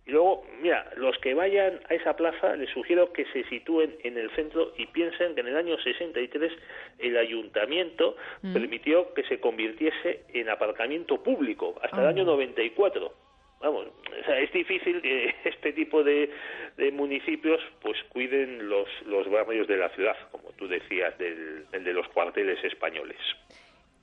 Y 0.06 0.10
luego, 0.10 0.44
mira, 0.60 0.90
los 0.96 1.16
que 1.18 1.32
vayan 1.32 1.80
a 1.88 1.94
esa 1.94 2.14
plaza 2.14 2.56
les 2.56 2.68
sugiero 2.70 3.12
que 3.12 3.24
se 3.32 3.44
sitúen 3.44 3.96
en 4.02 4.18
el 4.18 4.30
centro 4.32 4.74
y 4.76 4.86
piensen 4.86 5.34
que 5.34 5.40
en 5.40 5.48
el 5.48 5.56
año 5.56 5.78
63 5.78 6.52
el 6.98 7.16
ayuntamiento 7.16 8.16
mm. 8.42 8.52
permitió 8.52 9.14
que 9.14 9.22
se 9.24 9.40
convirtiese 9.40 10.24
en 10.34 10.50
aparcamiento 10.50 11.22
público 11.22 11.74
hasta 11.82 12.02
el 12.02 12.08
año 12.08 12.24
94. 12.24 13.12
Vamos, 13.60 13.86
o 13.86 14.24
sea, 14.26 14.38
es 14.40 14.52
difícil 14.52 15.00
que 15.00 15.34
este 15.44 15.72
tipo 15.72 16.04
de, 16.04 16.28
de 16.76 16.92
municipios 16.92 17.62
pues 17.80 17.96
cuiden 18.10 18.68
los, 18.68 18.88
los 19.06 19.30
barrios 19.30 19.66
de 19.66 19.78
la 19.78 19.88
ciudad, 19.90 20.16
como 20.30 20.50
tú 20.52 20.68
decías, 20.68 21.16
del, 21.16 21.64
el 21.72 21.82
de 21.82 21.92
los 21.94 22.06
cuarteles 22.08 22.62
españoles. 22.62 23.16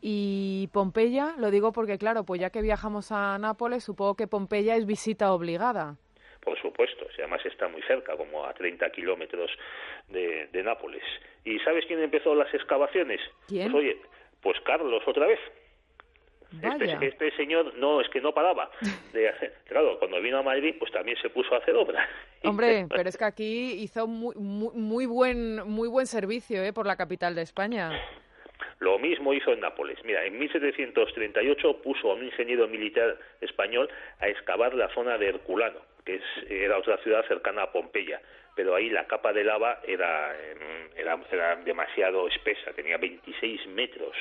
Y 0.02 0.68
Pompeya, 0.74 1.36
lo 1.38 1.52
digo 1.52 1.72
porque, 1.72 2.00
claro, 2.00 2.24
pues 2.26 2.42
ya 2.42 2.50
que 2.50 2.62
viajamos 2.62 3.12
a 3.12 3.38
Nápoles, 3.38 3.84
supongo 3.84 4.16
que 4.16 4.28
Pompeya 4.28 4.76
es 4.76 4.88
visita 4.88 5.32
obligada. 5.32 5.98
Por 6.44 6.60
supuesto, 6.60 7.06
además 7.20 7.46
está 7.46 7.68
muy 7.68 7.84
cerca, 7.84 8.18
como 8.18 8.44
a 8.46 8.54
30 8.54 8.90
kilómetros 8.90 9.52
de, 10.10 10.64
Nápoles. 10.64 11.04
¿Y 11.46 11.60
sabes 11.60 11.86
quién 11.86 12.02
empezó 12.02 12.34
las 12.34 12.52
excavaciones? 12.54 13.22
¿Quién? 13.48 13.72
Pues, 13.72 13.84
oye, 13.84 13.98
pues 14.42 14.60
Carlos 14.62 15.04
otra 15.06 15.28
vez. 15.28 15.40
Este, 16.62 17.08
este, 17.08 17.32
señor 17.38 17.74
no 17.76 18.02
es 18.02 18.10
que 18.10 18.20
no 18.20 18.34
paraba. 18.34 18.70
claro, 19.66 19.98
cuando 20.00 20.20
vino 20.20 20.40
a 20.40 20.44
Madrid, 20.44 20.76
pues 20.78 20.92
también 20.92 21.18
se 21.22 21.30
puso 21.30 21.56
a 21.56 21.60
hacer 21.60 21.76
obra. 21.76 22.06
Hombre, 22.44 22.88
pero 22.90 23.08
es 23.08 23.18
que 23.18 23.24
aquí 23.24 23.72
hizo 23.74 24.08
muy, 24.08 24.36
muy, 24.36 24.74
muy 24.76 25.06
buen 25.06 25.68
muy 25.68 25.88
buen 25.88 26.08
servicio, 26.08 26.62
¿eh? 26.64 26.74
por 26.74 26.88
la 26.88 26.98
capital 26.98 27.36
de 27.36 27.44
España. 27.44 27.92
Lo 28.82 28.98
mismo 28.98 29.32
hizo 29.32 29.54
en 29.54 29.60
Nápoles. 29.60 30.04
Mira, 30.04 30.26
en 30.26 30.39
1738 30.39 31.82
puso 31.84 32.10
a 32.10 32.15
un 32.15 32.26
ingeniero 32.26 32.67
militar 32.67 33.15
español 33.39 33.88
a 34.20 34.28
excavar 34.28 34.74
la 34.74 34.89
zona 34.89 35.20
de 35.20 35.30
Herculano, 35.30 35.80
que 36.04 36.15
es, 36.15 36.24
era 36.50 36.80
otra 36.80 36.98
ciudad 36.98 37.24
cercana 37.28 37.62
a 37.62 37.72
Pompeya, 37.72 38.20
pero 38.56 38.74
ahí 38.74 38.89
la 38.89 39.06
capa 39.06 39.34
de 39.34 39.44
lava 39.44 39.80
era, 39.86 40.36
em, 40.36 40.89
era, 40.98 41.56
demasiado 41.58 42.28
espesa, 42.28 42.74
tenía 42.74 42.98
26 42.98 43.67
metros 43.67 44.15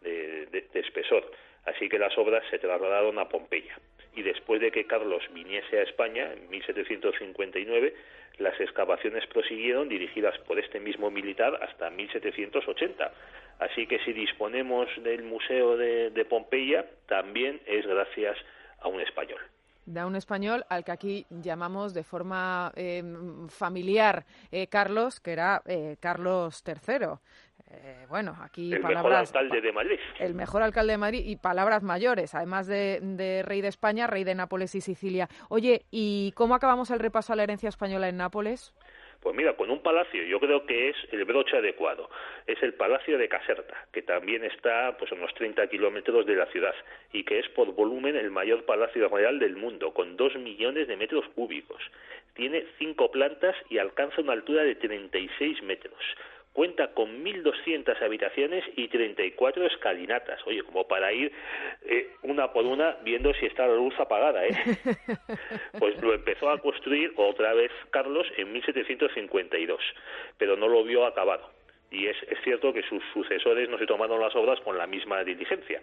de 0.00 0.68
espesor, 0.74 1.28
así 1.64 1.88
que 1.88 1.98
las 1.98 2.16
obras 2.16 2.44
se 2.50 2.60
trasladaron 2.60 3.18
a 3.18 3.28
Pompeya. 3.28 3.76
Y 4.14 4.22
después 4.22 4.60
de 4.60 4.70
que 4.70 4.86
Carlos 4.86 5.24
viniese 5.32 5.80
a 5.80 5.82
España, 5.82 6.32
en 6.32 6.48
1759, 6.50 7.94
las 8.38 8.58
excavaciones 8.60 9.26
prosiguieron 9.26 9.88
dirigidas 9.88 10.36
por 10.40 10.58
este 10.58 10.80
mismo 10.80 11.10
militar 11.10 11.58
hasta 11.62 11.90
1780. 11.90 13.12
Así 13.60 13.86
que 13.86 13.98
si 14.00 14.12
disponemos 14.12 14.88
del 15.02 15.22
Museo 15.22 15.76
de, 15.76 16.26
Pompeya, 16.28 16.84
también 17.06 17.60
es 17.66 17.86
gracias 17.86 18.36
a 18.80 18.88
un 18.88 19.00
español. 19.00 19.40
De 19.86 20.02
un 20.02 20.16
español 20.16 20.64
al 20.70 20.82
que 20.82 20.92
aquí 20.92 21.26
llamamos 21.28 21.92
de 21.92 22.04
forma 22.04 22.72
eh, 22.74 23.02
familiar 23.48 24.24
eh, 24.50 24.66
Carlos, 24.66 25.20
que 25.20 25.32
era 25.32 25.62
eh, 25.66 25.96
Carlos 26.00 26.64
III. 26.66 27.18
Eh, 27.82 28.06
bueno, 28.08 28.36
aquí 28.40 28.72
el 28.72 28.82
mejor 28.82 29.12
alcalde 29.12 29.60
de 29.60 29.72
Madrid. 29.72 29.98
El 30.18 30.34
mejor 30.34 30.62
alcalde 30.62 30.92
de 30.92 30.98
Madrid 30.98 31.22
y 31.24 31.36
palabras 31.36 31.82
mayores, 31.82 32.34
además 32.34 32.66
de, 32.66 33.42
rey 33.44 33.60
de 33.60 33.68
España, 33.68 34.06
rey 34.06 34.24
de 34.24 34.34
Nápoles 34.34 34.74
y 34.74 34.80
Sicilia. 34.80 35.28
Oye, 35.48 35.82
¿y 35.90 36.32
cómo 36.32 36.54
acabamos 36.54 36.90
el 36.90 37.00
repaso 37.00 37.32
a 37.32 37.36
la 37.36 37.42
herencia 37.42 37.68
española 37.68 38.08
en 38.08 38.16
Nápoles? 38.16 38.72
Pues 39.20 39.34
mira, 39.34 39.56
con 39.56 39.70
un 39.70 39.80
palacio, 39.80 40.22
yo 40.24 40.38
creo 40.38 40.66
que 40.66 40.90
es 40.90 40.96
el 41.10 41.24
broche 41.24 41.56
adecuado. 41.56 42.10
Es 42.46 42.62
el 42.62 42.74
Palacio 42.74 43.16
de 43.16 43.28
Caserta, 43.28 43.86
que 43.90 44.02
también 44.02 44.44
está 44.44 44.98
pues, 44.98 45.10
a 45.12 45.14
unos 45.14 45.32
30 45.34 45.66
kilómetros 45.68 46.26
de 46.26 46.36
la 46.36 46.44
ciudad 46.46 46.74
y 47.10 47.24
que 47.24 47.38
es 47.38 47.48
por 47.48 47.72
volumen 47.72 48.16
el 48.16 48.30
mayor 48.30 48.66
palacio 48.66 49.08
real 49.08 49.38
del 49.38 49.56
mundo, 49.56 49.94
con 49.94 50.18
dos 50.18 50.36
millones 50.36 50.88
de 50.88 50.96
metros 50.96 51.24
cúbicos. 51.34 51.82
Tiene 52.34 52.66
cinco 52.78 53.10
plantas 53.10 53.56
y 53.70 53.78
alcanza 53.78 54.20
una 54.20 54.34
altura 54.34 54.62
de 54.62 54.74
36 54.74 55.62
metros 55.62 55.98
cuenta 56.54 56.94
con 56.94 57.22
1.200 57.22 58.00
habitaciones 58.00 58.64
y 58.76 58.88
34 58.88 59.66
escalinatas. 59.66 60.40
Oye, 60.46 60.62
como 60.62 60.88
para 60.88 61.12
ir 61.12 61.30
eh, 61.82 62.08
una 62.22 62.52
por 62.52 62.64
una 62.64 62.96
viendo 63.02 63.34
si 63.34 63.44
está 63.46 63.66
la 63.66 63.74
luz 63.74 63.94
apagada, 63.98 64.46
¿eh? 64.46 64.56
Pues 65.78 66.00
lo 66.00 66.14
empezó 66.14 66.48
a 66.48 66.58
construir 66.58 67.12
otra 67.16 67.52
vez 67.52 67.72
Carlos 67.90 68.26
en 68.38 68.52
1752, 68.52 69.80
pero 70.38 70.56
no 70.56 70.68
lo 70.68 70.84
vio 70.84 71.04
acabado 71.04 71.53
y 71.94 72.08
es, 72.08 72.16
cierto 72.42 72.72
que 72.72 72.82
sus 72.82 73.02
sucesores 73.12 73.68
no 73.68 73.78
se 73.78 73.86
tomaron 73.86 74.20
las 74.20 74.34
obras 74.34 74.60
con 74.60 74.76
la 74.76 74.86
misma 74.86 75.22
diligencia. 75.24 75.80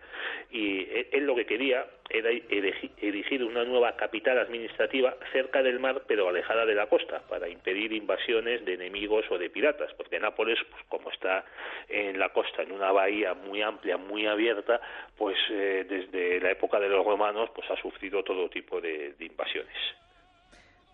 Y 0.52 0.88
él 1.12 1.26
lo 1.26 1.36
que 1.36 1.46
quería 1.46 1.86
era 2.10 2.30
erigir 2.30 3.44
una 3.44 3.64
nueva 3.64 3.96
capital 3.96 4.38
administrativa 4.38 5.16
cerca 5.32 5.64
del 5.64 5.80
mar, 5.80 6.04
pero 6.08 6.30
alejada 6.30 6.66
de 6.66 6.76
la 6.76 6.88
costa, 6.88 7.22
para 7.30 7.48
impedir 7.48 7.94
invasiones 7.94 8.66
de 8.66 8.74
enemigos 8.74 9.26
o 9.32 9.38
de 9.38 9.50
piratas, 9.50 9.94
porque 9.94 10.20
Nápoles, 10.20 10.60
pues, 10.70 10.84
como 10.90 11.10
está 11.10 11.46
en 11.90 12.20
la 12.20 12.30
costa, 12.30 12.64
en 12.64 12.72
una 12.72 12.92
bahía 12.92 13.34
muy 13.34 13.62
amplia, 13.62 13.98
muy 13.98 14.28
abierta, 14.28 14.82
pues 15.18 15.38
eh, 15.50 15.86
desde 15.88 16.40
la 16.42 16.52
época 16.52 16.80
de 16.80 16.90
los 16.90 17.06
romanos, 17.06 17.50
pues 17.56 17.70
ha 17.72 17.78
sufrido 17.78 18.24
todo 18.24 18.50
tipo 18.50 18.82
de 18.82 19.16
invasiones. 19.20 19.76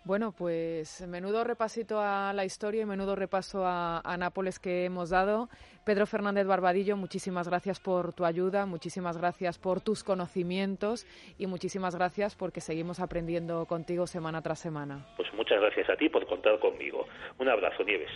Bueno, 0.08 0.32
pues 0.32 1.06
menudo 1.06 1.43
repasito 1.43 2.00
a 2.00 2.32
la 2.32 2.46
historia 2.46 2.84
y 2.84 2.86
menudo 2.86 3.13
repaso 3.17 3.63
a, 3.65 4.15
Nápoles 4.17 4.58
que 4.58 4.86
hemos 4.86 5.10
dado. 5.10 5.50
Pedro 5.84 6.06
Fernández 6.06 6.48
Barbadillo, 6.48 6.96
muchísimas 6.96 7.50
gracias 7.50 7.82
por 7.82 8.13
tu 8.13 8.24
ayuda, 8.24 8.65
muchísimas 8.65 9.17
gracias 9.17 9.60
por 9.60 9.82
tus 9.82 10.06
conocimientos 10.06 11.06
y 11.38 11.46
muchísimas 11.48 11.93
gracias 11.93 12.38
porque 12.38 12.62
seguimos 12.62 13.02
aprendiendo 13.02 13.65
contigo 13.65 14.08
semana 14.08 14.41
tras 14.41 14.60
semana. 14.60 15.06
Pues 15.17 15.28
muchas 15.34 15.60
gracias 15.60 15.89
a 15.89 15.98
ti 15.98 16.08
por 16.08 16.26
contar 16.26 16.58
conmigo. 16.62 17.06
Un 17.38 17.50
abrazo, 17.50 17.84
Nieves. 17.84 18.12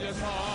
Se 0.00 0.53